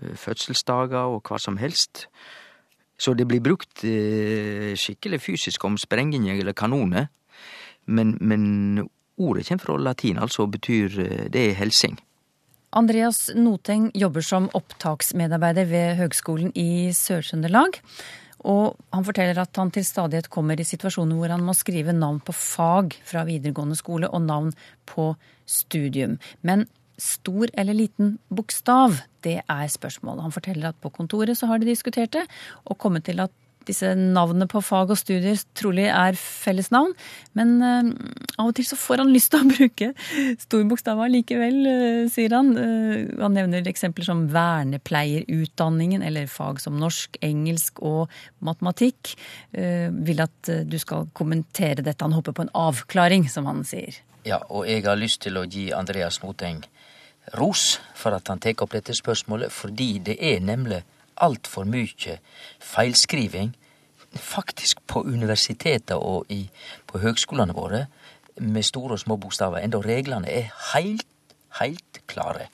eh, 0.00 0.14
fødselsdager 0.18 1.14
og 1.14 1.22
hva 1.28 1.40
som 1.40 1.58
helst. 1.60 2.06
Så 2.98 3.14
det 3.14 3.28
blir 3.30 3.42
brukt 3.44 3.84
eh, 3.86 4.74
skikkelig 4.78 5.22
fysisk 5.22 5.64
om 5.64 5.78
sprenging 5.80 6.28
eller 6.34 6.56
kanoner. 6.56 7.08
Men, 7.86 8.16
men 8.20 8.88
ordet 9.18 9.48
kommer 9.48 9.64
fra 9.64 9.76
latin, 9.90 10.18
altså 10.18 10.46
betyr 10.46 11.00
eh, 11.04 11.26
det 11.32 11.50
helsing. 11.58 11.98
Andreas 12.76 13.30
Noteng 13.34 13.90
jobber 13.96 14.24
som 14.24 14.48
opptaksmedarbeider 14.56 15.68
ved 15.70 16.00
Høgskolen 16.02 16.50
i 16.58 16.90
Sør-Trøndelag. 16.92 17.80
Og 18.46 18.76
han 18.94 19.06
forteller 19.06 19.40
at 19.42 19.56
han 19.58 19.72
til 19.74 19.86
stadighet 19.86 20.28
kommer 20.30 20.60
i 20.60 20.66
situasjoner 20.68 21.18
hvor 21.18 21.32
han 21.32 21.42
må 21.46 21.56
skrive 21.56 21.94
navn 21.96 22.20
på 22.22 22.34
fag 22.36 22.94
fra 23.08 23.24
videregående 23.26 23.78
skole 23.78 24.10
og 24.12 24.22
navn 24.28 24.52
på 24.86 25.10
studium. 25.48 26.18
Men 26.46 26.68
stor 26.98 27.50
eller 27.54 27.74
liten 27.74 28.16
bokstav, 28.28 29.00
det 29.24 29.40
er 29.42 29.66
spørsmålet. 29.72 30.22
Han 30.26 30.34
forteller 30.34 30.70
at 30.70 30.80
på 30.82 30.92
kontoret 30.94 31.38
så 31.38 31.48
har 31.50 31.58
de 31.58 31.70
diskutert 31.70 32.12
det, 32.14 32.26
og 32.66 32.78
kommet 32.78 33.06
til 33.08 33.22
at 33.24 33.34
disse 33.68 33.92
navnene 33.98 34.48
på 34.50 34.62
fag 34.64 34.92
og 34.92 34.98
studier 34.98 35.38
trolig 35.58 35.86
er 35.92 36.16
fellesnavn, 36.18 36.94
men 37.38 37.54
uh, 37.62 37.90
av 38.38 38.50
og 38.50 38.56
til 38.58 38.66
så 38.68 38.78
får 38.78 39.02
han 39.04 39.12
lyst 39.14 39.32
til 39.34 39.44
å 39.44 39.50
bruke 39.54 39.90
storbokstaver 40.44 41.12
likevel, 41.12 41.60
uh, 41.68 42.02
sier 42.12 42.34
han. 42.36 42.54
Uh, 42.56 43.14
han 43.20 43.36
nevner 43.36 43.68
eksempler 43.68 44.08
som 44.08 44.26
vernepleierutdanningen 44.32 46.04
eller 46.06 46.30
fag 46.32 46.62
som 46.64 46.78
norsk, 46.80 47.20
engelsk 47.24 47.82
og 47.84 48.08
matematikk. 48.44 49.14
vil 49.52 50.20
at 50.22 50.50
du 50.68 50.76
skal 50.80 51.08
kommentere 51.16 51.82
dette. 51.82 52.04
Han 52.04 52.14
håper 52.16 52.34
på 52.36 52.44
en 52.44 52.52
avklaring, 52.56 53.26
som 53.30 53.46
han 53.48 53.64
sier. 53.66 53.96
Ja, 54.26 54.40
og 54.48 54.68
jeg 54.68 54.84
har 54.86 54.98
lyst 54.98 55.22
til 55.24 55.38
å 55.38 55.46
gi 55.48 55.68
Andreas 55.74 56.20
Noteng 56.22 56.62
ros 57.38 57.78
for 57.96 58.16
at 58.16 58.28
han 58.28 58.40
tar 58.40 58.62
opp 58.64 58.74
dette 58.76 58.96
spørsmålet, 58.96 59.52
fordi 59.52 59.98
det 60.04 60.16
er 60.20 60.40
nemlig 60.44 60.82
altfor 61.20 61.66
mye 61.68 62.18
feilskriving, 62.60 63.54
faktisk 64.14 64.80
på 64.86 65.02
universitetet 65.04 65.96
og 65.96 66.26
i, 66.32 66.48
på 66.86 66.98
høgskolene 66.98 67.54
våre, 67.56 67.86
med 68.40 68.62
store 68.62 68.92
og 68.92 69.02
små 69.02 69.16
bokstaver, 69.16 69.58
enda 69.58 69.80
reglene 69.82 70.30
er 70.30 70.52
heilt, 70.72 71.06
heilt 71.60 72.00
klare. 72.06 72.48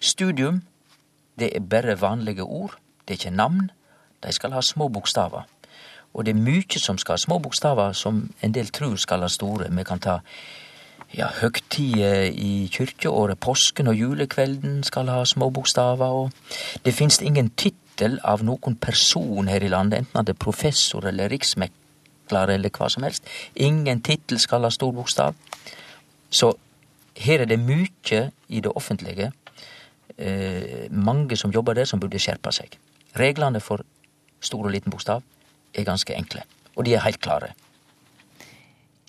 Studium, 0.00 0.62
det 1.38 1.52
er 1.56 1.60
bare 1.60 2.00
vanlige 2.00 2.42
ord, 2.42 2.78
det 3.08 3.14
er 3.14 3.18
ikke 3.18 3.36
navn. 3.36 3.70
De 4.22 4.32
skal 4.32 4.52
ha 4.52 4.62
små 4.62 4.88
bokstaver. 4.88 5.46
Og 6.14 6.24
det 6.26 6.34
er 6.34 6.40
mye 6.40 6.80
som 6.80 6.98
skal 6.98 7.12
ha 7.12 7.18
små 7.18 7.38
bokstaver, 7.38 7.92
som 7.92 8.30
en 8.42 8.54
del 8.54 8.72
tror 8.74 8.96
skal 8.96 9.20
ha 9.22 9.28
store. 9.28 9.68
Vi 9.70 9.84
kan 9.84 10.00
ta 10.00 10.18
ja, 11.14 11.28
høgtider 11.40 12.32
i 12.32 12.68
kyrkjeåret, 12.72 13.38
påsken 13.40 13.88
og 13.88 13.94
julekvelden 13.94 14.82
skal 14.84 15.08
ha 15.08 15.24
små 15.24 15.50
bokstaver, 15.50 16.06
og 16.06 16.30
det 16.84 16.94
finst 16.94 17.22
ingen 17.22 17.50
tittel 17.50 17.87
tittel 17.98 18.18
av 18.22 18.44
noen 18.46 18.76
person 18.78 19.48
her 19.48 19.62
i 19.62 19.70
landet, 19.70 19.98
enten 19.98 20.20
han 20.20 20.30
er 20.30 20.38
professor 20.38 21.06
eller 21.08 21.28
riksmekler 21.32 22.54
eller 22.54 22.70
hva 22.70 22.88
som 22.90 23.02
helst. 23.02 23.26
Ingen 23.54 24.02
tittel 24.02 24.38
skal 24.38 24.62
ha 24.62 24.70
stor 24.70 24.92
bokstav. 24.94 25.34
Så 26.30 26.54
her 27.18 27.42
er 27.42 27.46
det 27.46 27.58
mye 27.58 28.30
i 28.48 28.60
det 28.60 28.70
offentlige, 28.70 29.32
eh, 30.16 30.88
mange 30.90 31.36
som 31.36 31.50
jobber 31.50 31.74
der, 31.74 31.84
som 31.84 32.00
burde 32.00 32.18
skjerpe 32.18 32.52
seg. 32.52 32.78
Reglene 33.16 33.60
for 33.60 33.82
stor 34.40 34.64
og 34.64 34.70
liten 34.72 34.92
bokstav 34.92 35.22
er 35.74 35.84
ganske 35.84 36.14
enkle, 36.14 36.42
og 36.76 36.84
de 36.84 36.94
er 36.94 37.02
helt 37.02 37.20
klare. 37.20 37.54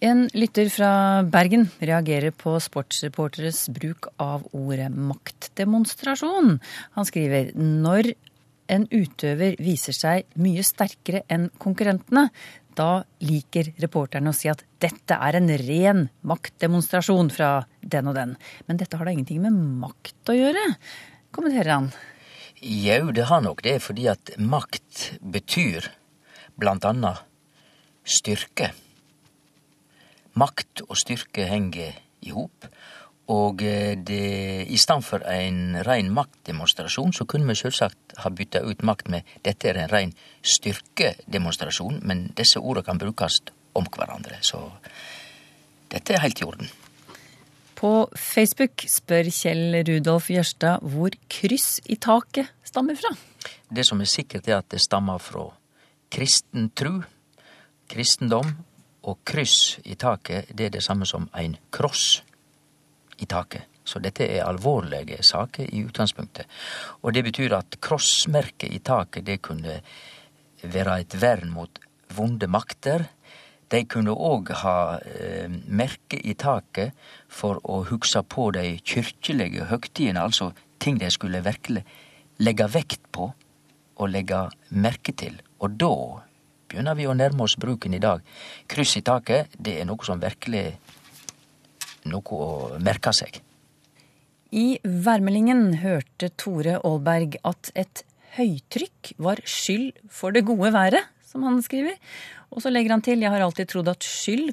En 0.02 0.30
lytter 0.34 0.69
fra 0.69 1.21
Bergen 1.23 1.69
reagerer 1.82 2.32
på 2.32 2.56
sportsreporteres 2.60 3.67
bruk 3.69 4.08
av 4.17 4.47
ordet 4.54 4.89
maktdemonstrasjon. 4.95 6.62
Han 6.95 7.06
skriver 7.06 7.52
når 7.54 8.13
en 8.69 8.86
utøver 8.91 9.58
viser 9.62 9.95
seg 9.95 10.39
mye 10.39 10.63
sterkere 10.65 11.23
enn 11.32 11.49
konkurrentene, 11.62 12.29
da 12.79 13.01
liker 13.25 13.73
reporterne 13.82 14.32
å 14.32 14.36
si 14.36 14.47
at 14.51 14.62
dette 14.79 15.17
er 15.17 15.36
en 15.39 15.49
ren 15.60 16.05
maktdemonstrasjon 16.29 17.32
fra 17.34 17.49
den 17.82 18.08
og 18.08 18.15
den. 18.15 18.36
Men 18.69 18.79
dette 18.79 18.95
har 18.99 19.10
da 19.10 19.13
ingenting 19.15 19.41
med 19.43 19.58
makt 19.82 20.32
å 20.32 20.38
gjøre, 20.38 20.65
kommenterer 21.36 21.73
han. 21.75 21.89
Jau, 22.60 23.12
det 23.15 23.25
har 23.27 23.43
nok 23.43 23.63
det, 23.63 23.77
fordi 23.84 24.08
at 24.12 24.34
makt 24.39 25.19
betyr 25.19 25.89
blant 26.60 26.88
annet 26.88 27.23
styrke. 28.03 28.71
Makt 30.39 30.84
og 30.88 30.95
styrke 30.99 31.47
henger 31.49 31.97
i 32.23 32.34
hop. 32.36 32.67
Og 33.30 33.62
eh, 33.62 33.94
det, 33.94 34.65
i 34.70 34.78
stedet 34.78 35.06
for 35.06 35.24
en 35.30 35.78
ren 35.86 36.10
maktdemonstrasjon, 36.13 37.13
så 37.13 37.28
kunne 37.30 37.50
vi 37.52 37.60
selvsagt 37.60 38.18
ha 38.24 38.32
bytta 38.34 38.63
ut 38.65 38.82
makt 38.86 39.12
med 39.13 39.38
dette 39.46 39.70
er 39.70 39.84
en 39.84 39.92
ren 39.92 40.13
styrkedemonstrasjon, 40.42 42.02
men 42.02 42.30
disse 42.38 42.60
ordene 42.60 42.88
kan 42.88 43.02
brukes 43.02 43.42
om 43.78 43.86
hverandre. 43.94 44.39
Så 44.42 44.63
dette 45.94 46.15
er 46.15 46.24
helt 46.24 46.42
i 46.42 46.48
orden. 46.48 46.72
På 47.80 48.10
Facebook 48.18 48.84
spør 48.92 49.30
Kjell 49.32 49.78
Rudolf 49.88 50.28
Jørstad 50.34 50.82
hvor 50.84 51.13
kryss 51.32 51.78
i 51.88 51.96
taket 52.02 52.50
stammer 52.65 52.98
fra. 53.00 53.13
Det 53.70 53.86
som 53.88 54.02
er 54.02 54.10
sikkert, 54.10 54.50
er 54.50 54.58
at 54.60 54.72
det 54.74 54.82
stammer 54.84 55.22
fra 55.22 55.46
kristen 56.12 56.72
tru, 56.76 56.98
kristendom, 57.89 58.58
og 59.08 59.22
kryss 59.26 59.78
i 59.88 59.96
taket, 59.96 60.50
det 60.52 60.65
er 60.65 60.74
det 60.74 60.84
samme 60.84 61.06
som 61.08 61.30
en 61.38 61.56
kross 61.72 62.20
i 63.19 63.27
taket. 63.29 63.67
Så 63.84 64.01
dette 64.03 64.27
er 64.27 64.45
alvorlige 64.45 65.23
saker 65.25 65.69
i 65.73 65.84
utgangspunktet. 65.88 66.45
Og 67.01 67.13
det 67.15 67.23
betyr 67.25 67.55
at 67.58 67.79
krossmerket 67.82 68.69
i 68.69 68.82
taket, 68.86 69.25
det 69.25 69.41
kunne 69.41 69.79
være 70.62 70.99
et 71.01 71.15
vern 71.21 71.49
mot 71.53 71.79
vonde 72.15 72.49
makter. 72.51 73.08
De 73.69 73.84
kunne 73.89 74.13
òg 74.13 74.51
ha 74.63 74.77
eh, 74.99 75.49
merke 75.49 76.19
i 76.21 76.36
taket 76.38 76.95
for 77.27 77.62
å 77.63 77.84
hugsa 77.89 78.23
på 78.25 78.49
de 78.58 78.77
kyrkjelege 78.82 79.69
høgtidene, 79.69 80.21
altså 80.21 80.51
ting 80.82 80.97
de 81.01 81.10
skulle 81.13 81.43
virkelig 81.45 81.86
legge 82.39 82.69
vekt 82.71 83.12
på 83.13 83.29
og 83.99 84.10
legge 84.10 84.47
merke 84.69 85.13
til. 85.17 85.38
Og 85.60 85.75
da 85.77 85.93
begynner 86.69 86.97
vi 86.97 87.08
å 87.10 87.17
nærme 87.17 87.45
oss 87.45 87.58
bruken 87.60 87.93
i 87.97 88.01
dag. 88.01 88.23
Kryss 88.69 88.97
i 88.99 89.05
taket, 89.05 89.53
det 89.58 89.79
er 89.79 89.89
noe 89.89 90.05
som 90.05 90.21
virkelig 90.21 90.79
noe 92.12 92.39
å 92.39 92.80
merke 92.84 93.13
seg. 93.15 93.41
I 94.50 94.80
værmeldingen 94.84 95.80
hørte 95.84 96.32
Tore 96.41 96.80
Aalberg 96.80 97.38
at 97.45 97.69
et 97.78 98.04
høytrykk 98.38 99.13
var 99.22 99.41
skyld 99.45 99.93
for 100.10 100.34
det 100.34 100.45
gode 100.48 100.72
været, 100.74 101.06
som 101.30 101.45
han 101.45 101.62
skriver. 101.62 101.98
Og 102.50 102.63
så 102.63 102.72
legger 102.74 102.95
han 102.95 103.06
til 103.06 103.22
jeg 103.22 103.30
har 103.30 103.45
alltid 103.45 103.69
trodd 103.69 103.91
at 103.91 104.06
skyld 104.06 104.52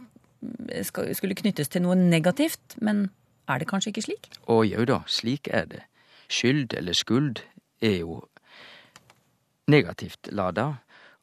skulle 1.16 1.37
knyttes 1.38 1.71
til 1.73 1.85
noe 1.87 1.97
negativt, 1.97 2.77
men 2.85 3.09
er 3.49 3.62
det 3.62 3.69
kanskje 3.71 3.92
ikke 3.95 4.05
slik? 4.05 4.31
Å 4.53 4.61
jau 4.66 4.85
da, 4.88 5.01
slik 5.09 5.49
er 5.49 5.69
det. 5.71 5.83
Skyld 6.29 6.75
eller 6.77 6.97
skuld 6.97 7.40
er 7.81 8.01
jo 8.03 8.21
negativt 9.71 10.29
lada, 10.35 10.77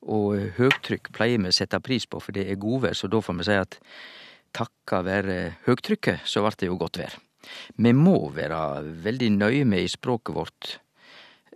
og 0.03 0.35
høgtrykk 0.57 1.13
pleier 1.15 1.39
vi 1.39 1.51
å 1.51 1.55
sette 1.55 1.79
pris 1.83 2.07
på, 2.09 2.19
for 2.19 2.35
det 2.35 2.47
er 2.49 2.59
godvær, 2.59 2.95
så 2.97 3.07
da 3.07 3.21
får 3.23 3.37
vi 3.39 3.47
si 3.47 3.59
at 3.59 3.77
takka 4.53 5.01
være 5.05 5.37
høgtrykket, 5.65 6.25
så 6.25 6.43
vart 6.45 6.61
det 6.61 6.69
jo 6.69 6.79
godt 6.79 6.99
vær. 7.01 7.15
Vi 7.75 7.91
må 7.93 8.17
være 8.31 8.83
veldig 9.03 9.29
nøye 9.35 9.65
med 9.67 9.83
i 9.83 9.91
språket 9.91 10.35
vårt 10.35 10.77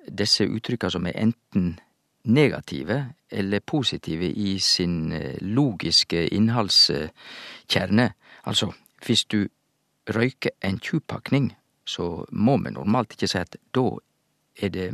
disse 0.07 0.47
uttrykka 0.47 0.89
som 0.91 1.07
er 1.07 1.19
enten 1.19 1.77
negative 2.27 2.97
eller 3.31 3.59
positive 3.59 4.27
i 4.27 4.57
sin 4.59 5.11
eh, 5.15 5.37
logiske 5.41 6.27
innholdskjerne. 6.35 8.09
Altså, 8.43 8.71
hvis 9.05 9.25
du 9.25 9.47
røyker 10.07 10.55
en 10.63 10.79
tjuvpakning, 10.79 11.53
så 11.87 12.25
må 12.31 12.57
vi 12.63 12.73
normalt 12.75 13.15
ikke 13.15 13.29
si 13.31 13.39
at 13.39 13.59
da 13.75 13.89
er 14.57 14.73
det 14.73 14.91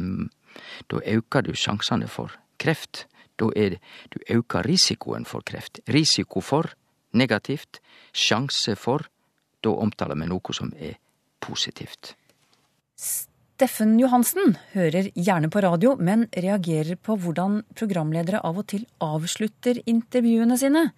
Da 0.92 1.00
aukar 1.10 1.42
du 1.42 1.56
sjansene 1.58 2.08
for 2.08 2.30
kreft. 2.60 3.08
Da 3.40 3.50
er 3.56 3.70
det 3.70 3.80
Du 4.14 4.20
aukar 4.30 4.66
risikoen 4.66 5.26
for 5.26 5.42
kreft. 5.42 5.80
Risiko 5.90 6.42
for 6.42 6.70
negativt, 7.14 7.80
sjanse 8.14 8.76
for, 8.80 9.06
da 9.64 9.76
omtaler 9.80 10.20
vi 10.20 10.28
noe 10.30 10.56
som 10.56 10.74
er 10.78 10.98
positivt. 11.44 12.16
Steffen 12.98 13.94
Johansen 14.02 14.58
hører 14.74 15.12
gjerne 15.16 15.48
på 15.54 15.62
radio, 15.64 15.94
men 15.96 16.26
reagerer 16.36 16.98
på 17.00 17.16
hvordan 17.22 17.62
programledere 17.78 18.42
av 18.44 18.58
og 18.60 18.68
til 18.74 18.88
avslutter 19.04 19.80
intervjuene 19.88 20.58
sine. 20.60 20.90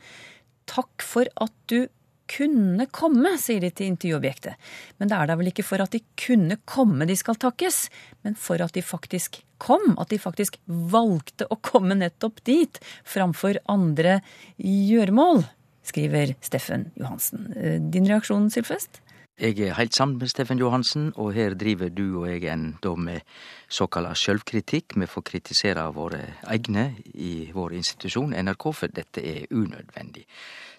Takk 0.66 1.06
for 1.06 1.30
at 1.44 1.54
du 1.70 1.86
kunne 2.32 2.88
komme, 2.90 3.36
sier 3.38 3.62
de 3.62 3.70
til 3.70 3.92
intervjuobjektet. 3.92 4.56
Men 4.98 5.12
det 5.12 5.18
er 5.18 5.30
da 5.30 5.36
vel 5.38 5.52
ikke 5.52 5.66
for 5.68 5.84
at 5.84 5.94
de 5.94 6.02
kunne 6.18 6.58
komme 6.66 7.06
de 7.06 7.18
skal 7.20 7.38
takkes, 7.38 7.84
men 8.26 8.38
for 8.40 8.64
at 8.66 8.74
de 8.74 8.82
faktisk 8.82 9.44
kom. 9.62 9.94
At 10.02 10.10
de 10.10 10.20
faktisk 10.22 10.58
valgte 10.66 11.46
å 11.52 11.60
komme 11.62 11.98
nettopp 12.00 12.42
dit, 12.48 12.82
framfor 13.06 13.62
andre 13.70 14.22
gjøremål, 14.58 15.46
skriver 15.86 16.36
Steffen 16.44 16.90
Johansen. 17.00 17.52
Eh, 17.56 17.80
din 17.82 18.08
reaksjon, 18.10 18.50
Sylfest? 18.54 19.02
Jeg 19.36 19.60
er 19.60 19.74
helt 19.76 19.92
sammen 19.92 20.16
med 20.16 20.30
Steffen 20.32 20.60
Johansen, 20.62 21.10
og 21.20 21.34
her 21.36 21.58
driver 21.60 21.90
du 21.92 22.22
og 22.22 22.30
jeg 22.30 22.46
en 22.54 22.78
da 22.84 22.94
med 22.96 23.26
såkalla 23.68 24.14
sjølvkritikk. 24.16 24.96
Vi 24.96 25.08
får 25.12 25.26
kritisere 25.28 25.84
våre 25.92 26.22
egne 26.48 26.86
i 27.12 27.50
vår 27.52 27.76
institusjon, 27.76 28.32
NRK, 28.32 28.70
for 28.72 28.88
dette 28.96 29.20
er 29.20 29.50
unødvendig. 29.52 30.24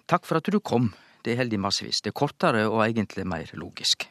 Takk 0.09 0.25
for 0.25 0.41
at 0.41 0.49
du 0.49 0.57
kom. 0.59 0.89
Det 1.21 1.35
er 1.35 1.43
heldig 1.43 1.59
massevis. 1.61 2.01
Det 2.01 2.09
er 2.09 2.17
kortere 2.17 2.65
og 2.65 2.81
egentlig 2.87 3.27
mer 3.29 3.53
logisk. 3.53 4.07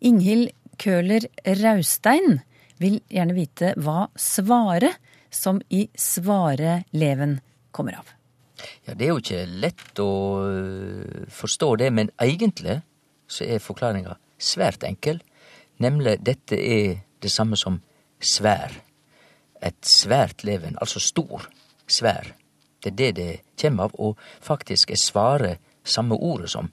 Inghild 0.00 0.48
Køhler 0.80 1.28
Raustein 1.44 2.40
vil 2.80 3.00
gjerne 3.12 3.36
vite 3.36 3.74
hva 3.76 4.06
svaret, 4.16 4.96
som 5.28 5.60
i 5.68 5.84
svareleven, 5.96 7.40
kommer 7.72 8.00
av. 8.00 8.08
Ja, 8.86 8.94
det 8.94 9.06
er 9.06 9.12
jo 9.12 9.20
ikke 9.22 9.44
lett 9.46 10.02
å 10.02 10.12
øh, 10.46 11.26
forstå 11.32 11.70
det, 11.82 11.90
men 11.92 12.12
egentlig 12.22 12.80
så 13.30 13.46
er 13.48 13.62
forklaringa 13.62 14.16
svært 14.42 14.84
enkel. 14.86 15.22
Nemlig 15.82 16.18
dette 16.24 16.58
er 16.58 17.02
det 17.22 17.32
samme 17.32 17.56
som 17.56 17.80
svær. 18.22 18.74
Et 19.62 19.78
svært 19.86 20.44
leven, 20.44 20.76
altså 20.80 21.00
stor, 21.00 21.48
svær. 21.86 22.34
Det 22.82 22.92
er 22.92 22.98
det 22.98 23.12
det 23.16 23.32
kommer 23.60 23.90
av, 23.90 23.94
og 23.98 24.18
faktisk 24.42 24.90
er 24.90 25.00
svare 25.00 25.56
samme 25.84 26.18
ordet 26.18 26.50
som 26.50 26.70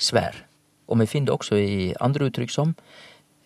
svær. 0.00 0.46
Og 0.88 0.98
vi 1.00 1.06
finner 1.06 1.30
det 1.30 1.36
også 1.36 1.60
i 1.60 1.92
andre 2.00 2.30
uttrykk 2.30 2.52
som 2.52 2.72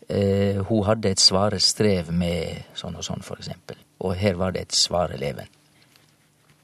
eh, 0.08 0.62
hun 0.68 0.84
hadde 0.86 1.10
et 1.10 1.20
svare 1.20 1.60
strev 1.60 2.12
med 2.12 2.62
sånn 2.78 2.96
og 2.96 3.04
sånn, 3.04 3.24
for 3.26 3.40
eksempel. 3.40 3.76
Og 4.00 4.16
her 4.18 4.38
var 4.40 4.54
det 4.54 4.64
et 4.64 4.78
svare 4.78 5.18
leven. 5.20 5.50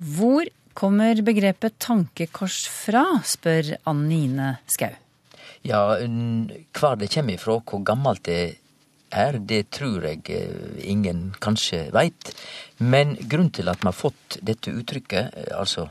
Hvor 0.01 0.47
kommer 0.81 1.19
begrepet 1.21 1.77
tankekors 1.83 2.63
fra, 2.73 3.05
spør 3.27 3.75
Annine 3.91 4.55
Skau. 4.71 4.95
Ja, 5.67 5.83
hvor 6.01 6.97
det 6.97 7.11
kommer 7.13 7.37
ifra, 7.37 7.59
hvor 7.61 7.83
gammelt 7.85 8.25
det 8.25 8.41
er, 9.13 9.37
det 9.45 9.67
tror 9.75 10.07
jeg 10.09 10.23
eh, 10.33 10.79
ingen 10.89 11.35
kanskje 11.43 11.91
veit. 11.93 12.33
Men 12.79 13.13
grunnen 13.21 13.53
til 13.53 13.69
at 13.69 13.83
vi 13.83 13.91
har 13.91 13.99
fått 13.99 14.39
dette 14.47 14.73
uttrykket, 14.73 15.37
eh, 15.37 15.53
altså 15.59 15.91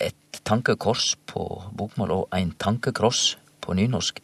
et 0.00 0.40
tankekors 0.48 1.12
på 1.28 1.44
bokmål 1.76 2.16
og 2.16 2.24
ein 2.34 2.54
tankekross 2.56 3.34
på 3.60 3.76
nynorsk, 3.76 4.22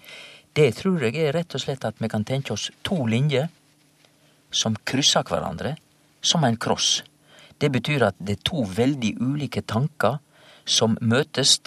det 0.57 0.71
tror 0.81 1.05
jeg 1.05 1.21
er 1.21 1.37
rett 1.37 1.55
og 1.55 1.63
slett 1.63 1.85
at 1.85 2.01
vi 2.01 2.09
kan 2.11 2.25
tenke 2.25 2.57
oss 2.57 2.71
to 2.87 3.05
linjer 3.07 3.51
som 4.51 4.75
kryssar 4.89 5.29
hverandre, 5.29 5.77
som 6.25 6.49
en 6.49 6.57
kross. 6.57 7.03
Det 7.61 7.71
betyr 7.73 8.07
at 8.09 8.19
det 8.19 8.39
er 8.39 8.45
to 8.49 8.65
veldig 8.65 9.15
ulike 9.21 9.63
tanker 9.63 10.21
som 10.65 10.97
møtes, 11.01 11.59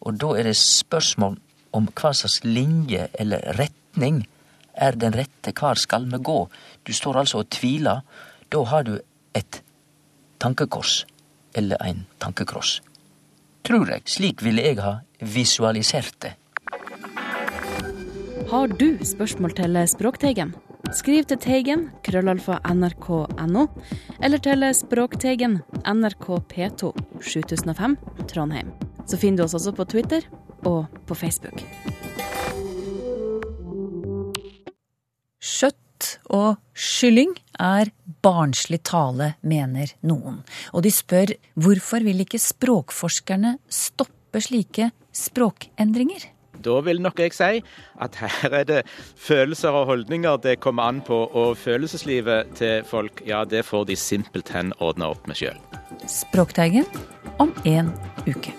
og 0.00 0.18
da 0.20 0.34
er 0.38 0.48
det 0.50 0.56
spørsmål 0.60 1.38
om 1.76 1.88
hva 1.96 2.12
slags 2.16 2.42
linje 2.44 3.08
eller 3.18 3.44
retning 3.58 4.24
er 4.78 4.96
den 4.96 5.16
rette, 5.16 5.52
hvor 5.52 5.74
skal 5.74 6.06
vi 6.12 6.20
gå? 6.22 6.38
Du 6.86 6.92
står 6.92 7.22
altså 7.22 7.42
og 7.42 7.50
tviler. 7.50 8.04
Da 8.52 8.62
har 8.64 8.84
du 8.86 8.98
et 9.34 9.62
tankekors, 10.40 11.04
eller 11.54 11.76
en 11.84 12.06
tankekross. 12.20 12.78
Tror 13.66 13.90
jeg. 13.90 14.06
Slik 14.06 14.44
ville 14.44 14.62
jeg 14.62 14.78
ha 14.80 15.00
visualisert 15.20 16.14
det. 16.22 16.36
Har 18.48 18.66
du 18.66 18.96
spørsmål 19.04 19.52
til 19.58 19.82
Språkteigen? 19.88 20.54
Skriv 20.96 21.26
til 21.28 21.36
Teigen, 21.36 21.82
krøllalfa 22.00 22.62
nrk.no, 22.72 23.64
eller 24.24 24.40
til 24.40 24.64
Språkteigen, 24.72 25.58
NRK 25.84 26.26
P2, 26.48 26.92
7005, 27.20 27.96
Trondheim. 28.30 28.70
Så 29.04 29.18
finner 29.20 29.42
du 29.42 29.44
oss 29.44 29.56
også 29.58 29.74
på 29.76 29.84
Twitter 29.92 30.24
og 30.64 30.86
på 31.04 31.16
Facebook. 31.18 31.60
Skjøtt 35.44 36.08
og 36.32 36.56
kylling 36.72 37.36
er 37.60 37.92
barnslig 38.24 38.80
tale, 38.88 39.34
mener 39.44 39.92
noen. 40.08 40.40
Og 40.72 40.86
de 40.88 40.94
spør 40.94 41.36
hvorfor 41.60 42.08
vil 42.08 42.24
ikke 42.24 42.40
språkforskerne 42.40 43.58
stoppe 43.68 44.40
slike 44.40 44.88
språkendringer? 45.12 46.30
Da 46.64 46.80
vil 46.84 47.02
nok 47.02 47.20
jeg 47.22 47.34
si 47.36 47.62
at 48.00 48.18
her 48.22 48.58
er 48.60 48.64
det 48.68 48.82
følelser 49.16 49.74
og 49.74 49.86
holdninger 49.92 50.36
det 50.42 50.58
kommer 50.60 50.88
an 50.90 51.00
på, 51.06 51.24
og 51.26 51.56
følelseslivet 51.56 52.54
til 52.58 52.84
folk, 52.88 53.22
ja, 53.26 53.44
det 53.44 53.64
får 53.64 53.88
de 53.90 53.96
simpelthen 53.96 54.72
ordna 54.78 55.12
opp 55.14 55.28
med 55.28 55.38
sjøl. 55.38 55.58
Språkteigen 56.08 56.86
om 57.38 57.54
en 57.64 57.92
uke. 58.26 58.54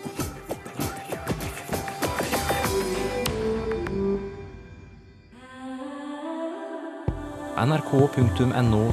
nrk.no 7.59 8.91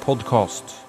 podkast. 0.00 0.83